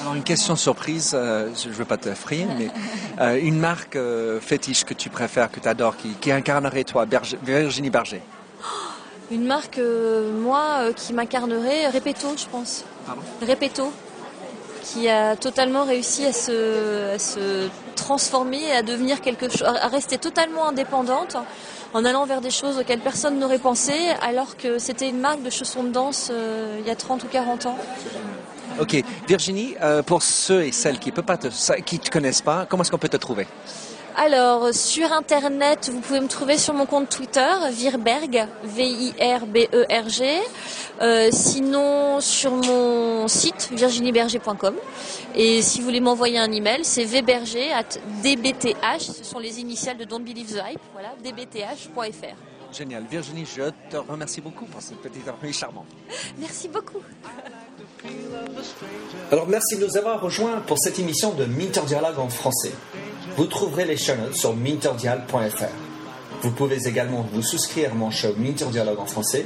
Alors 0.02 0.14
une 0.14 0.24
question 0.24 0.56
surprise, 0.56 1.14
euh, 1.16 1.50
je 1.56 1.70
ne 1.70 1.74
veux 1.74 1.86
pas 1.86 1.98
te 1.98 2.14
frayer, 2.14 2.46
mais 2.58 2.70
euh, 3.22 3.40
une 3.42 3.60
marque 3.60 3.96
euh, 3.96 4.40
fétiche 4.40 4.84
que 4.84 4.94
tu 4.94 5.10
préfères, 5.10 5.52
que 5.52 5.60
tu 5.60 5.68
adores, 5.68 5.98
qui, 5.98 6.10
qui 6.10 6.32
incarnerait 6.32 6.84
toi, 6.84 7.08
Virginie 7.44 7.90
Berger? 7.90 8.22
Une 9.32 9.46
marque, 9.46 9.80
moi, 9.80 10.92
qui 10.96 11.14
m'incarnerait, 11.14 11.90
Repeto, 11.90 12.30
je 12.36 12.46
pense. 12.48 12.84
Pardon? 13.06 13.22
Repeto, 13.48 13.92
qui 14.84 15.08
a 15.08 15.36
totalement 15.36 15.86
réussi 15.86 16.26
à 16.26 16.34
se, 16.34 17.14
à 17.14 17.20
se 17.20 17.70
transformer, 18.00 18.72
à 18.72 18.82
devenir 18.82 19.22
quelque 19.22 19.50
chose, 19.50 19.68
à 19.68 19.88
rester 19.88 20.18
totalement 20.18 20.68
indépendante 20.68 21.36
en 21.94 22.06
allant 22.06 22.26
vers 22.26 22.42
des 22.42 22.52
choses 22.52 22.78
auxquelles 22.80 23.00
personne 23.00 23.40
n'aurait 23.40 23.60
pensé, 23.60 23.94
alors 24.22 24.58
que 24.58 24.80
c'était 24.80 25.10
une 25.10 25.20
marque 25.20 25.42
de 25.44 25.50
chaussons 25.50 25.84
de 25.84 25.90
danse 25.90 26.30
euh, 26.32 26.78
il 26.80 26.88
y 26.88 26.92
a 26.92 26.96
30 26.96 27.24
ou 27.24 27.28
40 27.28 27.66
ans. 27.66 27.78
Ok, 28.80 28.96
Virginie, 29.28 29.76
euh, 29.82 30.02
pour 30.04 30.24
ceux 30.24 30.64
et 30.64 30.72
celles 30.72 31.00
qui 31.00 31.10
ne 31.10 31.16
te, 31.16 31.98
te 31.98 32.10
connaissent 32.10 32.42
pas, 32.42 32.66
comment 32.70 32.84
est-ce 32.84 32.92
qu'on 32.92 32.98
peut 32.98 33.10
te 33.10 33.18
trouver? 33.18 33.46
Alors, 34.16 34.74
sur 34.74 35.12
Internet, 35.14 35.90
vous 35.94 36.02
pouvez 36.02 36.20
me 36.20 36.28
trouver 36.28 36.58
sur 36.58 36.74
mon 36.74 36.86
compte 36.86 37.10
Twitter, 37.10 37.48
Virberg, 37.72 38.48
V-I-R-B-E-R-G. 38.64 40.42
Euh, 41.02 41.30
sinon, 41.32 42.20
sur 42.20 42.52
mon 42.52 43.28
site, 43.28 43.70
virginieberger.com. 43.72 44.76
Et 45.36 45.62
si 45.62 45.80
vous 45.80 45.86
voulez 45.86 46.02
m'envoyer 46.02 46.38
un 46.38 46.52
email, 46.52 46.84
c'est 46.84 47.06
vberger 47.06 47.72
at 47.72 48.00
dbth, 48.24 48.76
ce 49.00 49.24
sont 49.24 49.40
les 49.40 49.60
initiales 49.60 49.98
de 49.98 50.04
Don't 50.04 50.24
Believe 50.24 50.54
the 50.54 50.62
Hype, 50.72 50.82
voilà, 50.94 51.14
dbth.fr. 51.24 52.36
Génial. 52.72 53.06
Virginie, 53.10 53.46
je 53.46 53.64
te 53.90 53.98
remercie 53.98 54.42
beaucoup 54.42 54.66
pour 54.66 54.82
cette 54.82 54.98
petite 54.98 55.28
interview 55.28 55.54
charmante. 55.54 55.88
Merci 56.38 56.68
beaucoup. 56.68 57.02
Alors, 59.32 59.48
merci 59.48 59.78
de 59.78 59.86
nous 59.86 59.98
avoir 59.98 60.22
rejoints 60.22 60.60
pour 60.62 60.78
cette 60.80 61.00
émission 61.00 61.34
de 61.34 61.46
Minter 61.46 61.82
Dialogue 61.86 62.20
en 62.20 62.30
français. 62.30 62.72
Vous 63.36 63.46
trouverez 63.46 63.86
les 63.86 63.98
chaînes 63.98 64.34
sur 64.34 64.56
minterdial.fr. 64.56 65.66
Vous 66.42 66.52
pouvez 66.52 66.88
également 66.88 67.26
vous 67.34 67.42
souscrire 67.42 67.92
à 67.92 67.96
mon 67.96 68.12
show 68.12 68.30
Minter 68.38 68.68
Dialogue 68.68 69.00
en 69.00 69.06
français 69.06 69.46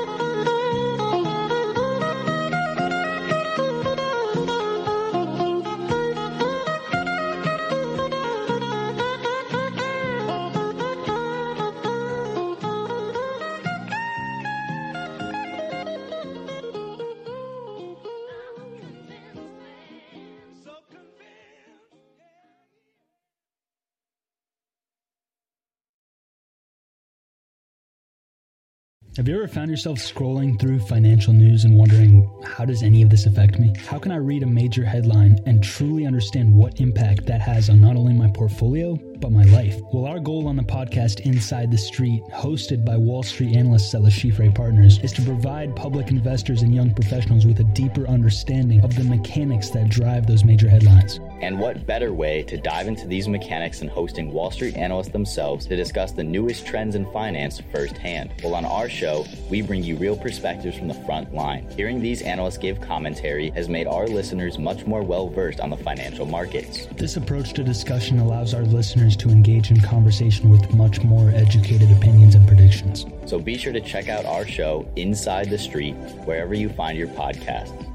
Have 29.17 29.27
you 29.27 29.35
ever 29.35 29.47
found 29.49 29.69
yourself 29.69 29.97
scrolling 29.97 30.57
through 30.57 30.79
financial 30.79 31.33
news 31.33 31.65
and 31.65 31.77
wondering, 31.77 32.31
how 32.45 32.63
does 32.63 32.81
any 32.81 33.01
of 33.01 33.09
this 33.09 33.25
affect 33.25 33.59
me? 33.59 33.73
How 33.85 33.99
can 33.99 34.09
I 34.09 34.15
read 34.15 34.41
a 34.41 34.47
major 34.47 34.85
headline 34.85 35.37
and 35.45 35.61
truly 35.61 36.05
understand 36.05 36.55
what 36.55 36.79
impact 36.79 37.25
that 37.25 37.41
has 37.41 37.69
on 37.69 37.81
not 37.81 37.97
only 37.97 38.13
my 38.13 38.31
portfolio, 38.31 38.95
but 39.19 39.33
my 39.33 39.43
life? 39.43 39.77
Well, 39.91 40.05
our 40.05 40.21
goal 40.21 40.47
on 40.47 40.55
the 40.55 40.63
podcast 40.63 41.25
Inside 41.25 41.71
the 41.71 41.77
Street, 41.77 42.23
hosted 42.31 42.85
by 42.85 42.95
Wall 42.95 43.21
Street 43.21 43.53
analysts 43.53 43.93
at 43.93 44.01
Le 44.01 44.09
Chiffre 44.09 44.55
Partners, 44.55 44.99
is 44.99 45.11
to 45.11 45.21
provide 45.23 45.75
public 45.75 46.09
investors 46.09 46.61
and 46.61 46.73
young 46.73 46.93
professionals 46.93 47.45
with 47.45 47.59
a 47.59 47.65
deeper 47.65 48.07
understanding 48.07 48.81
of 48.81 48.95
the 48.95 49.03
mechanics 49.03 49.71
that 49.71 49.89
drive 49.89 50.25
those 50.25 50.45
major 50.45 50.69
headlines. 50.69 51.19
And 51.41 51.59
what 51.59 51.87
better 51.87 52.13
way 52.13 52.43
to 52.43 52.55
dive 52.55 52.87
into 52.87 53.07
these 53.07 53.27
mechanics 53.27 53.79
than 53.79 53.87
hosting 53.87 54.31
Wall 54.31 54.51
Street 54.51 54.77
analysts 54.77 55.09
themselves 55.09 55.65
to 55.65 55.75
discuss 55.75 56.11
the 56.11 56.23
newest 56.23 56.67
trends 56.67 56.93
in 56.93 57.11
finance 57.11 57.59
firsthand? 57.71 58.31
Well, 58.43 58.53
on 58.53 58.63
our 58.63 58.87
show, 58.87 59.25
we 59.49 59.63
bring 59.63 59.83
you 59.83 59.97
real 59.97 60.15
perspectives 60.15 60.77
from 60.77 60.87
the 60.87 60.93
front 60.93 61.33
line. 61.33 61.67
Hearing 61.75 61.99
these 61.99 62.21
analysts 62.21 62.59
give 62.59 62.79
commentary 62.79 63.49
has 63.51 63.67
made 63.67 63.87
our 63.87 64.07
listeners 64.07 64.59
much 64.59 64.85
more 64.85 65.01
well 65.01 65.29
versed 65.29 65.59
on 65.59 65.71
the 65.71 65.77
financial 65.77 66.27
markets. 66.27 66.85
This 66.95 67.17
approach 67.17 67.53
to 67.53 67.63
discussion 67.63 68.19
allows 68.19 68.53
our 68.53 68.63
listeners 68.63 69.17
to 69.17 69.29
engage 69.29 69.71
in 69.71 69.81
conversation 69.81 70.49
with 70.49 70.71
much 70.75 71.01
more 71.01 71.31
educated 71.31 71.91
opinions 71.91 72.35
and 72.35 72.47
predictions. 72.47 73.05
So 73.25 73.39
be 73.39 73.57
sure 73.57 73.73
to 73.73 73.81
check 73.81 74.09
out 74.09 74.25
our 74.25 74.45
show, 74.45 74.87
Inside 74.95 75.49
the 75.49 75.57
Street, 75.57 75.95
wherever 76.25 76.53
you 76.53 76.69
find 76.69 76.97
your 76.97 77.07
podcasts. 77.09 77.90